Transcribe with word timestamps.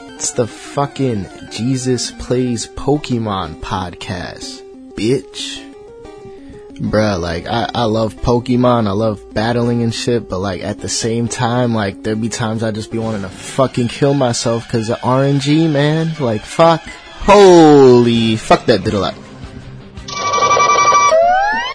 It's 0.00 0.30
the 0.30 0.46
fucking 0.46 1.24
Jeezus 1.50 2.16
Plays 2.20 2.68
Pokemon 2.68 3.60
podcast, 3.60 4.62
bitch. 4.94 5.64
Bruh, 6.74 7.20
like, 7.20 7.48
I, 7.48 7.68
I 7.74 7.84
love 7.84 8.14
Pokemon, 8.14 8.86
I 8.86 8.92
love 8.92 9.34
battling 9.34 9.82
and 9.82 9.92
shit, 9.92 10.28
but 10.28 10.38
like, 10.38 10.62
at 10.62 10.78
the 10.78 10.88
same 10.88 11.26
time, 11.26 11.74
like, 11.74 12.04
there 12.04 12.14
be 12.14 12.28
times 12.28 12.62
I 12.62 12.70
just 12.70 12.92
be 12.92 12.98
wanting 12.98 13.22
to 13.22 13.28
fucking 13.28 13.88
kill 13.88 14.14
myself 14.14 14.68
cause 14.68 14.88
of 14.88 14.98
RNG, 14.98 15.68
man. 15.68 16.14
Like, 16.20 16.42
fuck. 16.42 16.82
Holy, 16.82 18.36
fuck 18.36 18.66
that 18.66 18.84
diddle 18.84 19.04
out. 19.04 19.16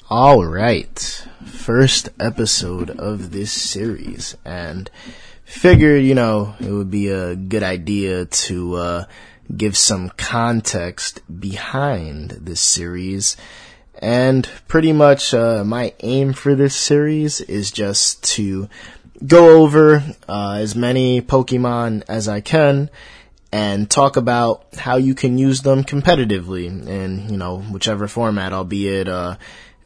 Alright. 0.09 1.27
First 1.45 2.07
episode 2.19 2.89
of 2.89 3.31
this 3.31 3.51
series, 3.51 4.37
and 4.45 4.89
figured, 5.45 6.03
you 6.03 6.15
know, 6.15 6.55
it 6.59 6.71
would 6.71 6.91
be 6.91 7.09
a 7.09 7.35
good 7.35 7.63
idea 7.63 8.25
to, 8.25 8.75
uh, 8.75 9.05
give 9.55 9.77
some 9.77 10.09
context 10.09 11.21
behind 11.39 12.31
this 12.41 12.61
series. 12.61 13.38
And 13.99 14.48
pretty 14.67 14.93
much, 14.93 15.34
uh, 15.34 15.63
my 15.63 15.93
aim 15.99 16.34
for 16.34 16.55
this 16.55 16.75
series 16.75 17.41
is 17.41 17.71
just 17.71 18.23
to 18.35 18.67
go 19.25 19.61
over, 19.61 20.03
uh, 20.27 20.57
as 20.59 20.75
many 20.75 21.21
Pokemon 21.21 22.03
as 22.07 22.27
I 22.27 22.41
can 22.41 22.89
and 23.51 23.89
talk 23.89 24.17
about 24.17 24.65
how 24.75 24.98
you 24.98 25.13
can 25.13 25.37
use 25.37 25.62
them 25.62 25.84
competitively 25.84 26.65
in, 26.65 27.29
you 27.29 27.37
know, 27.37 27.59
whichever 27.59 28.07
format, 28.07 28.51
albeit, 28.51 29.07
uh, 29.07 29.35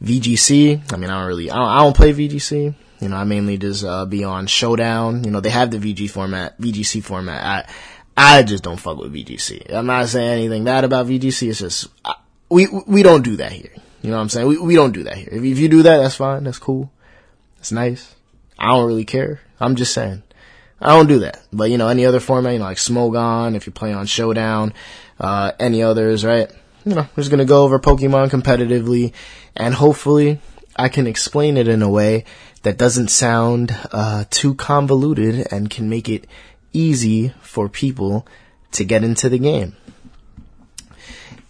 VGC. 0.02 0.80
I 0.92 0.96
mean, 0.96 1.10
I 1.10 1.18
don't 1.18 1.28
really, 1.28 1.50
I 1.50 1.56
don't, 1.56 1.68
I 1.68 1.78
don't 1.80 1.96
play 1.96 2.12
VGC. 2.12 2.74
You 3.00 3.08
know, 3.08 3.16
I 3.16 3.24
mainly 3.24 3.58
just 3.58 3.84
uh, 3.84 4.06
be 4.06 4.24
on 4.24 4.46
Showdown. 4.46 5.24
You 5.24 5.30
know, 5.30 5.40
they 5.40 5.50
have 5.50 5.70
the 5.70 5.78
VG 5.78 6.10
format, 6.10 6.58
VGC 6.60 7.02
format. 7.02 7.44
I 7.44 7.72
I 8.16 8.42
just 8.42 8.64
don't 8.64 8.78
fuck 8.78 8.98
with 8.98 9.14
VGC. 9.14 9.72
I'm 9.72 9.86
not 9.86 10.08
saying 10.08 10.28
anything 10.28 10.64
bad 10.64 10.84
about 10.84 11.06
VGC. 11.06 11.50
It's 11.50 11.60
just 11.60 11.88
I, 12.04 12.14
we 12.48 12.66
we 12.86 13.02
don't 13.02 13.22
do 13.22 13.36
that 13.36 13.52
here. 13.52 13.70
You 14.02 14.10
know 14.10 14.16
what 14.16 14.22
I'm 14.22 14.28
saying? 14.28 14.48
We 14.48 14.58
we 14.58 14.74
don't 14.74 14.92
do 14.92 15.04
that 15.04 15.16
here. 15.16 15.28
If, 15.30 15.42
if 15.44 15.58
you 15.58 15.68
do 15.68 15.82
that, 15.84 15.98
that's 15.98 16.16
fine. 16.16 16.44
That's 16.44 16.58
cool. 16.58 16.90
That's 17.56 17.72
nice. 17.72 18.14
I 18.58 18.68
don't 18.68 18.88
really 18.88 19.04
care. 19.04 19.40
I'm 19.60 19.76
just 19.76 19.94
saying. 19.94 20.24
I 20.80 20.96
don't 20.96 21.06
do 21.08 21.20
that. 21.20 21.40
But 21.52 21.70
you 21.70 21.78
know, 21.78 21.88
any 21.88 22.06
other 22.06 22.20
format, 22.20 22.52
you 22.52 22.58
know, 22.58 22.64
like 22.64 22.76
Smogon, 22.78 23.54
if 23.54 23.66
you 23.66 23.72
play 23.72 23.92
on 23.92 24.06
Showdown, 24.06 24.72
uh, 25.20 25.52
any 25.58 25.82
others, 25.82 26.24
right? 26.24 26.50
You 26.84 26.94
know, 26.94 27.06
we're 27.14 27.22
just 27.22 27.30
gonna 27.30 27.44
go 27.44 27.62
over 27.62 27.78
Pokemon 27.78 28.30
competitively, 28.30 29.12
and 29.54 29.74
hopefully, 29.74 30.40
I 30.74 30.88
can 30.88 31.06
explain 31.06 31.56
it 31.56 31.68
in 31.68 31.82
a 31.82 31.88
way 31.88 32.24
that 32.62 32.78
doesn't 32.78 33.08
sound 33.08 33.76
uh, 33.92 34.24
too 34.30 34.54
convoluted 34.54 35.46
and 35.52 35.70
can 35.70 35.88
make 35.88 36.08
it 36.08 36.26
easy 36.72 37.32
for 37.40 37.68
people 37.68 38.26
to 38.72 38.84
get 38.84 39.04
into 39.04 39.28
the 39.28 39.38
game. 39.38 39.76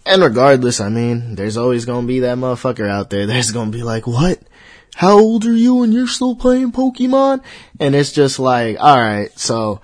And 0.05 0.23
regardless, 0.23 0.79
I 0.79 0.89
mean, 0.89 1.35
there's 1.35 1.57
always 1.57 1.85
gonna 1.85 2.07
be 2.07 2.21
that 2.21 2.37
motherfucker 2.37 2.89
out 2.89 3.09
there. 3.09 3.25
There's 3.27 3.51
gonna 3.51 3.71
be 3.71 3.83
like, 3.83 4.07
what? 4.07 4.39
How 4.95 5.19
old 5.19 5.45
are 5.45 5.53
you 5.53 5.83
and 5.83 5.93
you're 5.93 6.07
still 6.07 6.35
playing 6.35 6.71
Pokemon? 6.71 7.43
And 7.79 7.95
it's 7.95 8.11
just 8.11 8.39
like, 8.39 8.77
alright, 8.77 9.37
so 9.37 9.81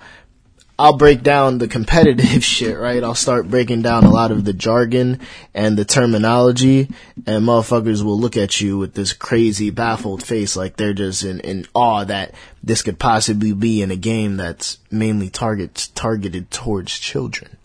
I'll 0.78 0.96
break 0.96 1.22
down 1.22 1.58
the 1.58 1.68
competitive 1.68 2.44
shit, 2.44 2.78
right? 2.78 3.02
I'll 3.02 3.14
start 3.14 3.48
breaking 3.48 3.82
down 3.82 4.04
a 4.04 4.10
lot 4.10 4.30
of 4.30 4.44
the 4.44 4.52
jargon 4.52 5.20
and 5.54 5.76
the 5.76 5.84
terminology 5.84 6.88
and 7.26 7.44
motherfuckers 7.44 8.02
will 8.02 8.18
look 8.18 8.36
at 8.36 8.60
you 8.60 8.76
with 8.76 8.94
this 8.94 9.12
crazy 9.12 9.70
baffled 9.70 10.22
face 10.22 10.56
like 10.56 10.76
they're 10.76 10.92
just 10.92 11.24
in, 11.24 11.40
in 11.40 11.66
awe 11.74 12.04
that 12.04 12.34
this 12.62 12.82
could 12.82 12.98
possibly 12.98 13.52
be 13.52 13.80
in 13.80 13.90
a 13.90 13.96
game 13.96 14.36
that's 14.36 14.78
mainly 14.90 15.30
targets, 15.30 15.88
targeted 15.88 16.50
towards 16.50 16.98
children. 16.98 17.55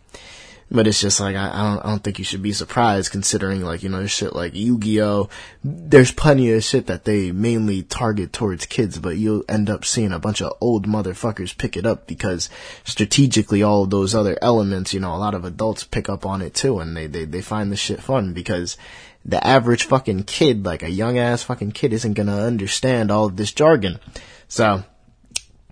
But 0.73 0.87
it's 0.87 1.01
just 1.01 1.19
like, 1.19 1.35
I, 1.35 1.49
I 1.49 1.63
don't, 1.63 1.85
I 1.85 1.89
don't 1.89 2.01
think 2.01 2.17
you 2.17 2.23
should 2.23 2.41
be 2.41 2.53
surprised 2.53 3.11
considering 3.11 3.61
like, 3.61 3.83
you 3.83 3.89
know, 3.89 4.05
shit 4.07 4.33
like 4.33 4.55
Yu-Gi-Oh! 4.55 5.27
There's 5.65 6.13
plenty 6.13 6.49
of 6.53 6.63
shit 6.63 6.87
that 6.87 7.03
they 7.03 7.33
mainly 7.33 7.83
target 7.83 8.31
towards 8.31 8.65
kids, 8.65 8.97
but 8.97 9.17
you'll 9.17 9.43
end 9.49 9.69
up 9.69 9.83
seeing 9.83 10.13
a 10.13 10.19
bunch 10.19 10.41
of 10.41 10.53
old 10.61 10.87
motherfuckers 10.87 11.57
pick 11.57 11.75
it 11.75 11.85
up 11.85 12.07
because 12.07 12.49
strategically 12.85 13.61
all 13.61 13.83
of 13.83 13.89
those 13.89 14.15
other 14.15 14.37
elements, 14.41 14.93
you 14.93 15.01
know, 15.01 15.13
a 15.13 15.17
lot 15.17 15.35
of 15.35 15.43
adults 15.43 15.83
pick 15.83 16.07
up 16.07 16.25
on 16.25 16.41
it 16.41 16.53
too 16.53 16.79
and 16.79 16.95
they, 16.95 17.05
they, 17.05 17.25
they 17.25 17.41
find 17.41 17.69
the 17.69 17.75
shit 17.75 18.01
fun 18.01 18.31
because 18.31 18.77
the 19.25 19.45
average 19.45 19.83
fucking 19.83 20.23
kid, 20.23 20.65
like 20.65 20.83
a 20.83 20.89
young 20.89 21.17
ass 21.17 21.43
fucking 21.43 21.73
kid 21.73 21.91
isn't 21.91 22.13
gonna 22.13 22.37
understand 22.37 23.11
all 23.11 23.25
of 23.25 23.35
this 23.35 23.51
jargon. 23.51 23.99
So, 24.47 24.85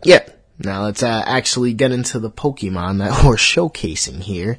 yeah. 0.04 0.28
Now 0.60 0.84
let's 0.84 1.04
uh, 1.04 1.24
actually 1.26 1.74
get 1.74 1.92
into 1.92 2.20
the 2.20 2.30
Pokemon 2.30 3.00
that 3.00 3.24
we're 3.26 3.36
showcasing 3.36 4.22
here. 4.22 4.58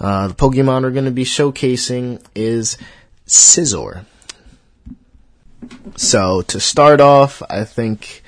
Uh, 0.00 0.28
the 0.28 0.34
Pokemon 0.34 0.82
we're 0.82 0.90
going 0.90 1.04
to 1.04 1.10
be 1.10 1.24
showcasing 1.24 2.24
is 2.34 2.78
Scizor. 3.26 4.04
So 5.96 6.42
to 6.42 6.60
start 6.60 7.00
off, 7.00 7.42
I 7.48 7.64
think 7.64 8.22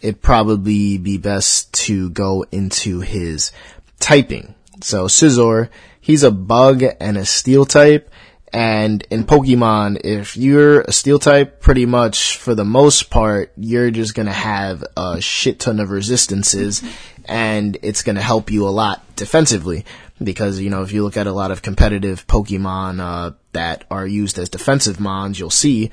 it'd 0.00 0.22
probably 0.22 0.98
be 0.98 1.18
best 1.18 1.72
to 1.72 2.10
go 2.10 2.44
into 2.52 3.00
his 3.00 3.52
typing. 3.98 4.54
So 4.82 5.06
Scizor, 5.06 5.68
he's 6.00 6.22
a 6.22 6.30
bug 6.30 6.84
and 7.00 7.16
a 7.16 7.24
steel 7.24 7.64
type. 7.64 8.10
And 8.52 9.02
in 9.10 9.24
Pokemon, 9.24 10.00
if 10.04 10.36
you're 10.36 10.82
a 10.82 10.92
steel 10.92 11.18
type, 11.18 11.60
pretty 11.60 11.84
much 11.84 12.36
for 12.36 12.54
the 12.54 12.64
most 12.64 13.10
part, 13.10 13.52
you're 13.56 13.90
just 13.90 14.14
gonna 14.14 14.32
have 14.32 14.84
a 14.96 15.20
shit 15.20 15.60
ton 15.60 15.80
of 15.80 15.90
resistances 15.90 16.82
and 17.24 17.76
it's 17.82 18.02
gonna 18.02 18.22
help 18.22 18.50
you 18.50 18.66
a 18.66 18.70
lot 18.70 19.02
defensively. 19.16 19.84
Because, 20.22 20.60
you 20.60 20.70
know, 20.70 20.82
if 20.82 20.92
you 20.92 21.02
look 21.04 21.18
at 21.18 21.26
a 21.26 21.32
lot 21.32 21.50
of 21.50 21.60
competitive 21.60 22.26
Pokemon, 22.26 23.00
uh, 23.00 23.32
that 23.52 23.84
are 23.90 24.06
used 24.06 24.38
as 24.38 24.48
defensive 24.48 25.00
mons, 25.00 25.38
you'll 25.38 25.50
see 25.50 25.90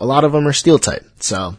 a 0.00 0.06
lot 0.06 0.24
of 0.24 0.32
them 0.32 0.46
are 0.46 0.52
steel 0.52 0.78
type. 0.78 1.06
So, 1.20 1.56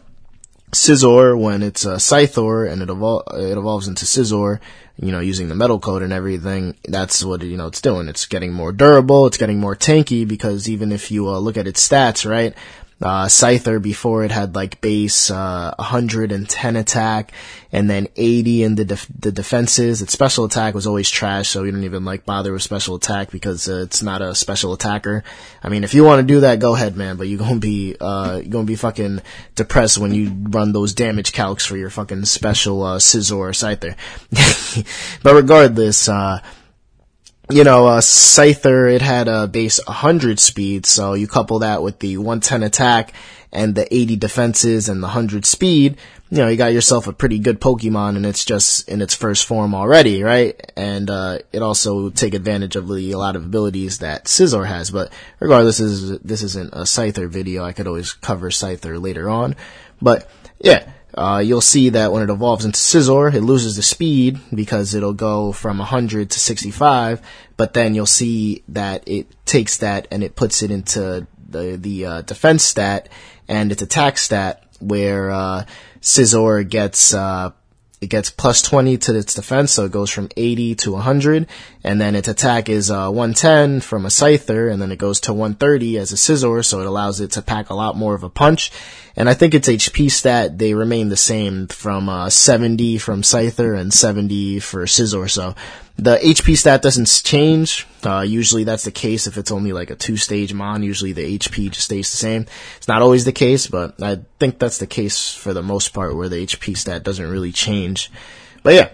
Scizor, 0.76 1.38
when 1.38 1.62
it's 1.62 1.84
a 1.84 1.96
Scyther 1.96 2.70
and 2.70 2.82
it, 2.82 2.88
evol- 2.88 3.24
it 3.34 3.56
evolves 3.56 3.88
into 3.88 4.04
Scizor, 4.04 4.60
you 5.00 5.10
know, 5.10 5.20
using 5.20 5.48
the 5.48 5.54
metal 5.54 5.78
coat 5.78 6.02
and 6.02 6.12
everything, 6.12 6.76
that's 6.84 7.24
what, 7.24 7.42
you 7.42 7.56
know, 7.56 7.66
it's 7.66 7.80
doing. 7.80 8.08
It's 8.08 8.26
getting 8.26 8.52
more 8.52 8.72
durable, 8.72 9.26
it's 9.26 9.36
getting 9.36 9.58
more 9.58 9.74
tanky 9.74 10.26
because 10.26 10.68
even 10.68 10.92
if 10.92 11.10
you 11.10 11.28
uh, 11.28 11.38
look 11.38 11.56
at 11.56 11.66
its 11.66 11.86
stats, 11.86 12.28
right, 12.28 12.54
uh, 13.02 13.26
Scyther 13.26 13.80
before 13.80 14.24
it 14.24 14.30
had 14.30 14.54
like 14.54 14.80
base, 14.80 15.30
uh, 15.30 15.74
110 15.78 16.76
attack 16.76 17.32
and 17.70 17.90
then 17.90 18.08
80 18.16 18.62
in 18.62 18.74
the 18.74 18.86
def- 18.86 19.08
the 19.18 19.30
defenses. 19.30 20.00
Its 20.00 20.12
special 20.12 20.46
attack 20.46 20.74
was 20.74 20.86
always 20.86 21.10
trash, 21.10 21.50
so 21.50 21.62
we 21.62 21.68
didn't 21.68 21.84
even 21.84 22.06
like 22.06 22.24
bother 22.24 22.52
with 22.52 22.62
special 22.62 22.94
attack 22.94 23.30
because 23.30 23.68
uh, 23.68 23.82
it's 23.82 24.02
not 24.02 24.22
a 24.22 24.34
special 24.34 24.72
attacker. 24.72 25.24
I 25.62 25.68
mean, 25.68 25.84
if 25.84 25.92
you 25.92 26.04
want 26.04 26.20
to 26.20 26.26
do 26.26 26.40
that, 26.40 26.58
go 26.58 26.74
ahead, 26.74 26.96
man, 26.96 27.16
but 27.16 27.28
you're 27.28 27.38
gonna 27.38 27.56
be, 27.56 27.96
uh, 28.00 28.40
you're 28.42 28.50
gonna 28.50 28.64
be 28.64 28.76
fucking 28.76 29.20
depressed 29.56 29.98
when 29.98 30.14
you 30.14 30.32
run 30.48 30.72
those 30.72 30.94
damage 30.94 31.32
calcs 31.32 31.66
for 31.66 31.76
your 31.76 31.90
fucking 31.90 32.24
special, 32.24 32.82
uh, 32.82 32.98
Scizor 32.98 33.36
or 33.36 33.50
Scyther. 33.50 33.94
but 35.22 35.34
regardless, 35.34 36.08
uh, 36.08 36.40
you 37.48 37.62
know, 37.62 37.86
uh, 37.86 38.00
Scyther, 38.00 38.92
it 38.92 39.02
had 39.02 39.28
a 39.28 39.46
base 39.46 39.80
100 39.86 40.40
speed, 40.40 40.84
so 40.84 41.14
you 41.14 41.28
couple 41.28 41.60
that 41.60 41.82
with 41.82 42.00
the 42.00 42.16
110 42.16 42.62
attack 42.64 43.12
and 43.52 43.74
the 43.74 43.92
80 43.94 44.16
defenses 44.16 44.88
and 44.88 45.00
the 45.00 45.06
100 45.06 45.46
speed, 45.46 45.96
you 46.28 46.38
know, 46.38 46.48
you 46.48 46.56
got 46.56 46.72
yourself 46.72 47.06
a 47.06 47.12
pretty 47.12 47.38
good 47.38 47.60
Pokemon 47.60 48.16
and 48.16 48.26
it's 48.26 48.44
just 48.44 48.88
in 48.88 49.00
its 49.00 49.14
first 49.14 49.46
form 49.46 49.76
already, 49.76 50.24
right? 50.24 50.60
And, 50.76 51.08
uh, 51.08 51.38
it 51.52 51.62
also 51.62 52.10
take 52.10 52.34
advantage 52.34 52.74
of 52.74 52.88
the, 52.88 53.12
a 53.12 53.18
lot 53.18 53.36
of 53.36 53.44
abilities 53.44 53.98
that 53.98 54.24
Scizor 54.24 54.66
has, 54.66 54.90
but 54.90 55.12
regardless, 55.38 55.78
this, 55.78 55.92
is, 55.92 56.18
this 56.18 56.42
isn't 56.42 56.74
a 56.74 56.82
Scyther 56.82 57.28
video, 57.28 57.64
I 57.64 57.72
could 57.72 57.86
always 57.86 58.12
cover 58.12 58.50
Scyther 58.50 59.00
later 59.00 59.30
on, 59.30 59.54
but, 60.02 60.28
yeah, 60.58 60.90
uh, 61.16 61.42
you'll 61.44 61.62
see 61.62 61.88
that 61.90 62.12
when 62.12 62.22
it 62.22 62.30
evolves 62.30 62.64
into 62.64 62.78
Scizor, 62.78 63.32
it 63.32 63.40
loses 63.40 63.76
the 63.76 63.82
speed 63.82 64.38
because 64.54 64.94
it'll 64.94 65.14
go 65.14 65.50
from 65.52 65.78
100 65.78 66.30
to 66.30 66.38
65, 66.38 67.22
but 67.56 67.72
then 67.72 67.94
you'll 67.94 68.04
see 68.04 68.62
that 68.68 69.02
it 69.08 69.26
takes 69.46 69.78
that 69.78 70.06
and 70.10 70.22
it 70.22 70.36
puts 70.36 70.62
it 70.62 70.70
into 70.70 71.26
the, 71.48 71.76
the, 71.80 72.04
uh, 72.04 72.22
defense 72.22 72.64
stat 72.64 73.08
and 73.48 73.72
its 73.72 73.80
attack 73.80 74.18
stat 74.18 74.64
where, 74.80 75.30
uh, 75.30 75.64
Scizor 76.02 76.68
gets, 76.68 77.14
uh, 77.14 77.50
it 78.00 78.08
gets 78.08 78.30
plus 78.30 78.60
20 78.60 78.98
to 78.98 79.16
its 79.16 79.34
defense, 79.34 79.72
so 79.72 79.86
it 79.86 79.92
goes 79.92 80.10
from 80.10 80.28
80 80.36 80.74
to 80.76 80.92
100, 80.92 81.46
and 81.86 82.00
then 82.00 82.16
its 82.16 82.26
attack 82.26 82.68
is 82.68 82.90
uh, 82.90 83.08
110 83.08 83.80
from 83.80 84.06
a 84.06 84.08
Scyther, 84.08 84.70
and 84.72 84.82
then 84.82 84.90
it 84.90 84.98
goes 84.98 85.20
to 85.20 85.32
130 85.32 85.98
as 85.98 86.12
a 86.12 86.16
Scizor, 86.16 86.64
so 86.64 86.80
it 86.80 86.86
allows 86.86 87.20
it 87.20 87.30
to 87.32 87.42
pack 87.42 87.70
a 87.70 87.74
lot 87.74 87.96
more 87.96 88.16
of 88.16 88.24
a 88.24 88.28
punch. 88.28 88.72
And 89.14 89.28
I 89.28 89.34
think 89.34 89.54
its 89.54 89.68
HP 89.68 90.10
stat, 90.10 90.58
they 90.58 90.74
remain 90.74 91.10
the 91.10 91.16
same 91.16 91.68
from 91.68 92.08
uh, 92.08 92.28
70 92.28 92.98
from 92.98 93.22
Scyther 93.22 93.78
and 93.78 93.94
70 93.94 94.58
for 94.58 94.84
Scizor, 94.84 95.30
so 95.30 95.54
the 95.96 96.16
HP 96.16 96.56
stat 96.56 96.82
doesn't 96.82 97.22
change. 97.24 97.86
Uh, 98.04 98.20
usually 98.26 98.64
that's 98.64 98.84
the 98.84 98.90
case 98.90 99.28
if 99.28 99.38
it's 99.38 99.52
only 99.52 99.72
like 99.72 99.90
a 99.90 99.94
two 99.94 100.16
stage 100.16 100.52
mon. 100.52 100.82
Usually 100.82 101.12
the 101.12 101.38
HP 101.38 101.70
just 101.70 101.84
stays 101.84 102.10
the 102.10 102.16
same. 102.16 102.46
It's 102.76 102.88
not 102.88 103.00
always 103.00 103.24
the 103.24 103.32
case, 103.32 103.68
but 103.68 104.02
I 104.02 104.18
think 104.40 104.58
that's 104.58 104.78
the 104.78 104.88
case 104.88 105.32
for 105.32 105.54
the 105.54 105.62
most 105.62 105.94
part 105.94 106.16
where 106.16 106.28
the 106.28 106.44
HP 106.44 106.76
stat 106.76 107.04
doesn't 107.04 107.30
really 107.30 107.52
change. 107.52 108.10
But 108.62 108.74
yeah, 108.74 108.90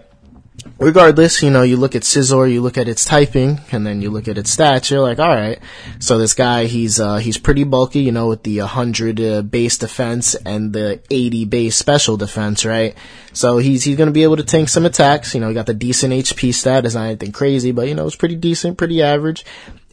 regardless, 0.79 1.43
you 1.43 1.51
know, 1.51 1.63
you 1.63 1.77
look 1.77 1.95
at 1.95 2.03
Scizor, 2.03 2.51
you 2.51 2.61
look 2.61 2.79
at 2.79 2.89
its 2.89 3.05
typing, 3.05 3.61
and 3.71 3.87
then 3.87 4.03
you 4.03 4.11
look 4.11 4.29
at 4.29 4.39
its 4.39 4.55
stats, 4.55 4.91
you're 4.91 5.01
like, 5.01 5.19
alright, 5.19 5.59
so 5.99 6.19
this 6.19 6.35
guy, 6.35 6.65
he's, 6.65 7.01
uh, 7.01 7.17
he's 7.17 7.39
pretty 7.39 7.65
bulky, 7.65 8.01
you 8.01 8.13
know, 8.13 8.29
with 8.29 8.43
the 8.43 8.59
100 8.61 9.21
uh, 9.21 9.43
base 9.43 9.79
defense 9.79 10.35
and 10.35 10.73
the 10.73 11.01
80 11.11 11.45
base 11.47 11.77
special 11.77 12.17
defense, 12.17 12.65
right? 12.65 12.97
So 13.33 13.59
he's, 13.59 13.85
he's 13.85 13.97
gonna 13.97 14.11
be 14.11 14.25
able 14.25 14.37
to 14.37 14.45
tank 14.45 14.69
some 14.69 14.87
attacks, 14.87 15.35
you 15.35 15.41
know, 15.41 15.49
he 15.49 15.55
got 15.55 15.67
the 15.67 15.75
decent 15.75 16.13
HP 16.13 16.55
stat, 16.55 16.85
is 16.85 16.95
not 16.95 17.07
anything 17.07 17.33
crazy, 17.33 17.73
but 17.73 17.89
you 17.89 17.95
know, 17.95 18.07
it's 18.07 18.17
pretty 18.17 18.37
decent, 18.37 18.79
pretty 18.79 19.03
average. 19.03 19.45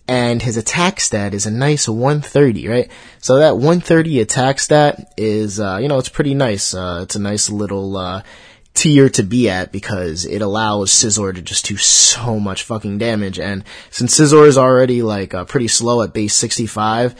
And 0.07 0.42
his 0.42 0.57
attack 0.57 1.01
stat 1.01 1.36
is 1.36 1.45
a 1.45 1.51
nice 1.51 1.88
130, 1.88 2.68
right? 2.68 2.92
So 3.19 3.36
that 3.36 3.57
130 3.57 4.21
attack 4.21 4.57
stat 4.57 5.13
is, 5.18 5.60
uh, 5.60 5.77
you 5.80 5.88
know, 5.88 6.00
it's 6.00 6.10
pretty 6.10 6.33
nice, 6.33 6.74
uh, 6.74 7.01
it's 7.04 7.16
a 7.16 7.19
nice 7.19 7.48
little, 7.51 7.95
uh, 7.95 8.24
tier 8.79 9.09
to 9.09 9.23
be 9.23 9.49
at 9.49 9.73
because 9.73 10.23
it 10.23 10.41
allows 10.41 10.89
Scizor 10.89 11.35
to 11.35 11.41
just 11.41 11.65
do 11.65 11.75
so 11.75 12.39
much 12.39 12.63
fucking 12.63 12.97
damage. 12.97 13.37
And 13.37 13.65
since 13.89 14.17
Scizor 14.17 14.47
is 14.47 14.57
already 14.57 15.01
like 15.01 15.33
uh, 15.33 15.43
pretty 15.43 15.67
slow 15.67 16.01
at 16.01 16.13
base 16.13 16.33
65, 16.33 17.13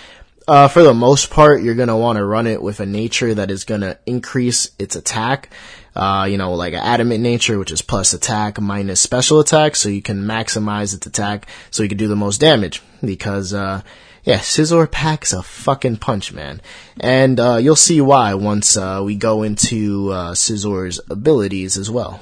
uh, 0.48 0.70
for 0.70 0.84
the 0.84 0.94
most 0.94 1.30
part, 1.30 1.62
you're 1.62 1.76
gonna 1.76 1.98
want 1.98 2.16
to 2.16 2.24
run 2.24 2.48
it 2.48 2.62
with 2.62 2.80
a 2.80 2.86
nature 2.86 3.34
that 3.34 3.52
is 3.52 3.66
gonna 3.66 3.98
increase 4.06 4.72
its 4.80 4.96
attack. 4.96 5.50
Uh, 5.96 6.28
you 6.30 6.38
know, 6.38 6.54
like 6.54 6.72
an 6.74 6.80
adamant 6.80 7.20
nature, 7.20 7.60
which 7.60 7.72
is 7.72 7.82
plus 7.82 8.14
attack 8.14 8.62
minus 8.62 9.02
special 9.02 9.42
attack, 9.42 9.76
so 9.76 9.90
you 9.90 10.02
can 10.02 10.24
maximize 10.24 10.96
its 10.96 11.06
attack 11.06 11.46
so 11.72 11.84
you 11.84 11.90
can 11.90 11.98
do 11.98 12.08
the 12.08 12.16
most 12.16 12.40
damage. 12.40 12.82
Because, 13.04 13.54
uh, 13.54 13.82
yeah, 14.24 14.40
Scizor 14.40 14.90
packs 14.90 15.34
a 15.34 15.42
fucking 15.42 15.98
punch, 15.98 16.34
man. 16.34 16.62
And, 17.00 17.40
uh, 17.40 17.56
you'll 17.58 17.76
see 17.76 18.02
why 18.02 18.34
once, 18.34 18.78
uh, 18.78 19.02
we 19.04 19.16
go 19.16 19.44
into, 19.44 20.12
uh, 20.12 20.32
Scizor's 20.34 21.00
abilities 21.10 21.78
as 21.78 21.90
well. 21.90 22.22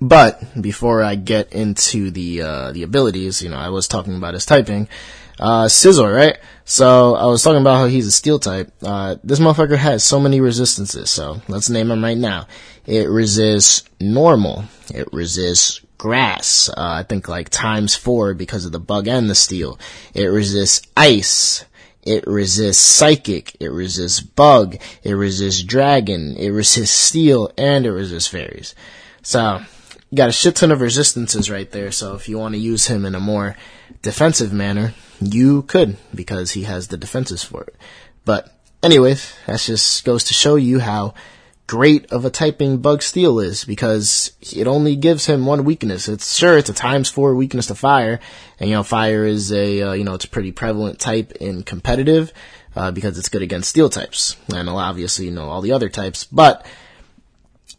But, 0.00 0.60
before 0.60 1.02
I 1.02 1.14
get 1.14 1.52
into 1.52 2.10
the, 2.10 2.42
uh, 2.42 2.72
the 2.72 2.82
abilities, 2.82 3.42
you 3.42 3.48
know, 3.48 3.56
I 3.56 3.70
was 3.70 3.88
talking 3.88 4.16
about 4.16 4.34
his 4.34 4.46
typing, 4.46 4.88
uh, 5.40 5.64
Scizor, 5.64 6.14
right? 6.14 6.38
So, 6.64 7.14
I 7.14 7.26
was 7.26 7.42
talking 7.42 7.60
about 7.60 7.78
how 7.78 7.86
he's 7.86 8.06
a 8.06 8.12
steel 8.12 8.38
type. 8.38 8.72
Uh, 8.82 9.16
this 9.24 9.38
motherfucker 9.38 9.76
has 9.78 10.04
so 10.04 10.20
many 10.20 10.40
resistances, 10.40 11.10
so 11.10 11.40
let's 11.48 11.70
name 11.70 11.90
him 11.90 12.02
right 12.02 12.18
now. 12.18 12.46
It 12.86 13.08
resists 13.08 13.84
normal. 14.00 14.64
It 14.94 15.08
resists 15.12 15.80
grass. 15.98 16.68
Uh, 16.68 16.74
I 16.76 17.02
think 17.02 17.28
like 17.28 17.48
times 17.48 17.94
four 17.94 18.34
because 18.34 18.64
of 18.64 18.72
the 18.72 18.80
bug 18.80 19.08
and 19.08 19.28
the 19.28 19.34
steel. 19.34 19.78
It 20.14 20.26
resists 20.26 20.86
ice. 20.96 21.64
It 22.02 22.24
resists 22.26 22.82
psychic. 22.82 23.56
It 23.60 23.70
resists 23.70 24.20
bug. 24.20 24.76
It 25.02 25.14
resists 25.14 25.62
dragon. 25.62 26.36
It 26.36 26.50
resists 26.50 26.90
steel 26.90 27.50
and 27.58 27.84
it 27.84 27.92
resists 27.92 28.28
fairies. 28.28 28.74
So, 29.22 29.60
you 30.10 30.16
got 30.16 30.28
a 30.28 30.32
shit 30.32 30.56
ton 30.56 30.70
of 30.70 30.80
resistances 30.80 31.50
right 31.50 31.70
there. 31.70 31.90
So 31.90 32.14
if 32.14 32.28
you 32.28 32.38
want 32.38 32.54
to 32.54 32.60
use 32.60 32.86
him 32.86 33.04
in 33.04 33.14
a 33.14 33.20
more 33.20 33.56
defensive 34.02 34.52
manner, 34.52 34.94
you 35.20 35.62
could 35.62 35.96
because 36.14 36.52
he 36.52 36.62
has 36.62 36.88
the 36.88 36.96
defenses 36.96 37.42
for 37.42 37.64
it. 37.64 37.76
But 38.24 38.52
anyways, 38.82 39.34
that 39.46 39.60
just 39.60 40.04
goes 40.04 40.24
to 40.24 40.34
show 40.34 40.56
you 40.56 40.78
how 40.78 41.14
great 41.66 42.10
of 42.12 42.24
a 42.24 42.30
typing 42.30 42.78
bug 42.78 43.02
steel 43.02 43.40
is 43.40 43.64
because 43.64 44.32
it 44.40 44.66
only 44.66 44.96
gives 44.96 45.26
him 45.26 45.46
one 45.46 45.64
weakness. 45.64 46.08
It's 46.08 46.36
sure 46.36 46.56
it's 46.56 46.70
a 46.70 46.74
times 46.74 47.08
four 47.08 47.34
weakness 47.34 47.66
to 47.66 47.74
fire, 47.74 48.20
and 48.60 48.70
you 48.70 48.76
know 48.76 48.82
fire 48.82 49.24
is 49.24 49.52
a 49.52 49.82
uh, 49.82 49.92
you 49.92 50.04
know 50.04 50.14
it's 50.14 50.24
a 50.24 50.28
pretty 50.28 50.52
prevalent 50.52 50.98
type 50.98 51.32
in 51.32 51.62
competitive 51.62 52.32
uh, 52.74 52.90
because 52.92 53.18
it's 53.18 53.28
good 53.28 53.42
against 53.42 53.70
steel 53.70 53.88
types 53.88 54.36
and 54.54 54.68
obviously 54.68 55.26
you 55.26 55.30
know 55.30 55.48
all 55.48 55.60
the 55.60 55.72
other 55.72 55.88
types, 55.88 56.24
but. 56.24 56.66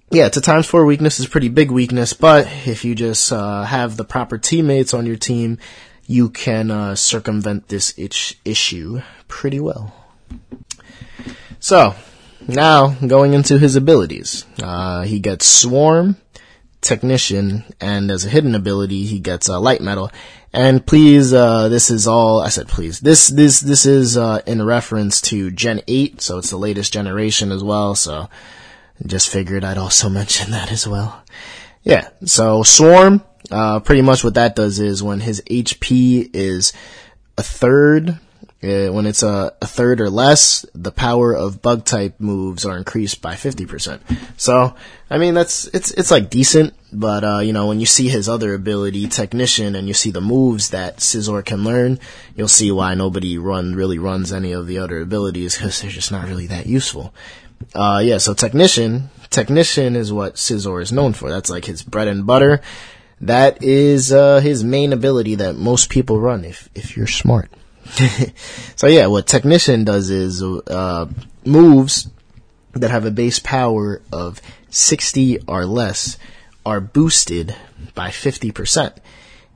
Yeah, 0.10 0.28
it's 0.28 0.38
a 0.38 0.42
times 0.42 0.66
four 0.66 0.86
weakness. 0.86 1.19
is 1.19 1.28
pretty 1.28 1.50
big 1.50 1.69
weakness, 1.69 2.13
but 2.13 2.48
if 2.66 2.86
you 2.86 2.95
just 2.95 3.34
uh, 3.34 3.63
have 3.63 3.98
the 3.98 4.06
proper 4.06 4.38
teammates 4.38 4.94
on 4.94 5.06
your 5.06 5.18
team, 5.18 5.57
you 6.06 6.30
can 6.30 6.72
uh, 6.72 6.95
circumvent 6.95 7.68
this 7.68 7.94
itch 7.98 8.39
issue 8.45 9.01
pretty 9.28 9.60
well. 9.60 9.94
So, 11.60 11.94
now, 12.47 12.95
going 13.05 13.33
into 13.33 13.57
his 13.57 13.75
abilities. 13.75 14.45
Uh, 14.61 15.03
he 15.03 15.19
gets 15.19 15.45
Swarm, 15.45 16.17
Technician, 16.81 17.65
and 17.81 18.09
as 18.09 18.25
a 18.25 18.29
hidden 18.29 18.55
ability, 18.55 19.05
he 19.05 19.19
gets 19.19 19.49
uh, 19.49 19.59
Light 19.59 19.81
Metal. 19.81 20.11
And 20.53 20.85
please, 20.85 21.33
uh, 21.33 21.67
this 21.69 21.91
is 21.91 22.07
all, 22.07 22.39
I 22.39 22.49
said 22.49 22.67
please, 22.67 22.99
this, 22.99 23.27
this, 23.27 23.59
this 23.59 23.85
is, 23.85 24.17
uh, 24.17 24.41
in 24.45 24.63
reference 24.63 25.21
to 25.23 25.51
Gen 25.51 25.81
8, 25.88 26.21
so 26.21 26.38
it's 26.38 26.49
the 26.49 26.57
latest 26.57 26.94
generation 26.94 27.51
as 27.51 27.63
well, 27.63 27.95
so 27.95 28.29
just 29.05 29.29
figured 29.29 29.63
I'd 29.63 29.77
also 29.77 30.09
mention 30.09 30.51
that 30.51 30.71
as 30.71 30.88
well. 30.88 31.23
Yeah, 31.83 32.09
so 32.25 32.63
Swarm, 32.63 33.23
uh, 33.51 33.79
pretty 33.81 34.01
much 34.01 34.23
what 34.23 34.33
that 34.35 34.55
does 34.55 34.79
is 34.79 35.03
when 35.03 35.19
his 35.19 35.41
HP 35.41 36.29
is 36.33 36.73
a 37.38 37.43
third 37.43 38.19
uh, 38.67 38.91
when 38.91 39.05
it's 39.05 39.23
a, 39.23 39.53
a, 39.61 39.67
third 39.67 40.01
or 40.01 40.09
less, 40.09 40.65
the 40.73 40.91
power 40.91 41.33
of 41.33 41.61
bug 41.61 41.85
type 41.85 42.19
moves 42.19 42.65
are 42.65 42.77
increased 42.77 43.21
by 43.21 43.33
50%. 43.33 43.99
So, 44.37 44.75
I 45.09 45.17
mean, 45.17 45.33
that's, 45.33 45.65
it's, 45.67 45.91
it's 45.91 46.11
like 46.11 46.29
decent, 46.29 46.73
but, 46.91 47.23
uh, 47.23 47.39
you 47.39 47.53
know, 47.53 47.67
when 47.67 47.79
you 47.79 47.85
see 47.85 48.09
his 48.09 48.27
other 48.27 48.53
ability, 48.53 49.07
Technician, 49.07 49.75
and 49.75 49.87
you 49.87 49.93
see 49.93 50.11
the 50.11 50.21
moves 50.21 50.71
that 50.71 50.97
Scizor 50.97 51.43
can 51.45 51.63
learn, 51.63 51.99
you'll 52.35 52.47
see 52.47 52.71
why 52.71 52.93
nobody 52.93 53.37
run, 53.37 53.75
really 53.75 53.99
runs 53.99 54.33
any 54.33 54.51
of 54.51 54.67
the 54.67 54.79
other 54.79 55.01
abilities, 55.01 55.55
because 55.55 55.81
they're 55.81 55.91
just 55.91 56.11
not 56.11 56.27
really 56.27 56.47
that 56.47 56.65
useful. 56.65 57.13
Uh, 57.73 58.01
yeah, 58.03 58.17
so 58.17 58.33
Technician, 58.33 59.09
Technician 59.29 59.95
is 59.95 60.11
what 60.11 60.35
Scizor 60.35 60.81
is 60.81 60.91
known 60.91 61.13
for. 61.13 61.29
That's 61.29 61.49
like 61.49 61.65
his 61.65 61.83
bread 61.83 62.07
and 62.07 62.25
butter. 62.25 62.61
That 63.21 63.63
is, 63.63 64.11
uh, 64.11 64.39
his 64.39 64.63
main 64.63 64.93
ability 64.93 65.35
that 65.35 65.55
most 65.55 65.89
people 65.89 66.19
run 66.19 66.45
if, 66.45 66.69
if 66.75 66.95
you're 66.95 67.07
smart. 67.07 67.49
so 68.75 68.88
yeah, 68.88 69.07
what 69.07 69.28
Technician 69.28 69.84
does 69.84 70.10
is 70.10 70.44
uh, 70.44 71.07
moves 71.45 72.10
that 72.74 72.92
have 72.92 73.06
a 73.06 73.12
base 73.12 73.39
power 73.39 74.01
of 74.12 74.42
60 74.69 75.39
or 75.48 75.66
less 75.66 76.18
are 76.66 76.81
boosted 76.81 77.56
by 77.95 78.10
50%. 78.10 78.98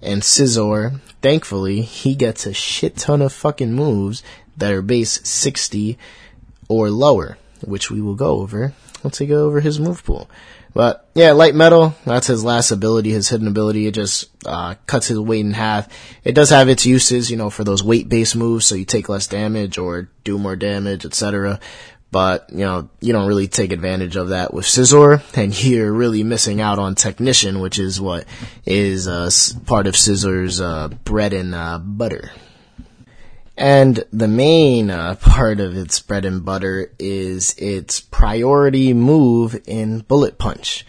And 0.02 0.22
Scizor, 0.22 1.00
thankfully, 1.22 1.82
he 1.82 2.16
gets 2.16 2.46
a 2.46 2.54
shit 2.54 2.98
ton 2.98 3.22
of 3.22 3.34
fucking 3.34 3.74
moves 3.74 4.24
that 4.58 4.74
are 4.74 4.82
base 4.82 5.20
60 5.28 5.98
or 6.68 6.90
lower, 6.90 7.38
which 7.62 7.92
we 7.92 8.02
will 8.02 8.16
go 8.16 8.40
over 8.40 8.74
once 9.04 9.20
we 9.20 9.26
go 9.26 9.46
over 9.46 9.60
his 9.60 9.80
move 9.80 10.04
pool. 10.04 10.30
But 10.74 11.10
yeah, 11.16 11.32
light 11.34 11.54
metal, 11.54 11.96
that's 12.06 12.28
his 12.28 12.44
last 12.44 12.72
ability, 12.72 13.12
his 13.12 13.28
hidden 13.28 13.48
ability. 13.48 13.88
It 13.88 13.94
just 13.94 14.30
uh, 14.46 14.76
cuts 14.88 15.08
his 15.08 15.20
weight 15.20 15.46
in 15.46 15.52
half. 15.52 15.90
It 16.24 16.34
does 16.34 16.50
have 16.50 16.70
its 16.70 16.86
uses, 16.86 17.30
you 17.30 17.36
know, 17.36 17.50
for 17.50 17.64
those 17.64 17.84
weight 17.84 18.08
based 18.08 18.36
moves, 18.36 18.66
so 18.66 18.76
you 18.76 18.86
take 18.86 19.10
less 19.10 19.28
damage 19.28 19.78
or 19.78 20.10
do 20.24 20.38
more 20.38 20.56
damage, 20.56 21.06
etc. 21.06 21.60
But, 22.12 22.48
you 22.52 22.66
know, 22.66 22.90
you 23.00 23.14
don't 23.14 23.28
really 23.28 23.48
take 23.48 23.72
advantage 23.72 24.18
of 24.18 24.30
that 24.30 24.54
with 24.54 24.66
Scizor, 24.66 25.22
and 25.38 25.64
you're 25.64 25.92
really 25.92 26.24
missing 26.24 26.62
out 26.62 26.80
on 26.80 26.96
Technician, 26.96 27.60
which 27.60 27.80
is 27.80 28.00
what 28.00 28.26
is 28.66 29.08
uh, 29.08 29.30
part 29.66 29.88
of 29.88 29.96
Scizor's 29.96 30.62
uh, 30.62 30.90
bread 30.90 31.34
and 31.34 31.54
uh, 31.54 31.80
butter. 31.80 32.32
And 33.58 34.04
the 34.12 34.28
main 34.28 34.90
uh, 34.90 35.16
part 35.22 35.60
of 35.60 35.76
its 35.76 36.00
bread 36.00 36.26
and 36.26 36.44
butter 36.44 36.92
is 37.00 37.54
its 37.58 38.00
priority 38.00 38.94
move 38.94 39.62
in 39.68 40.00
Bullet 40.00 40.38
Punch. 40.38 40.86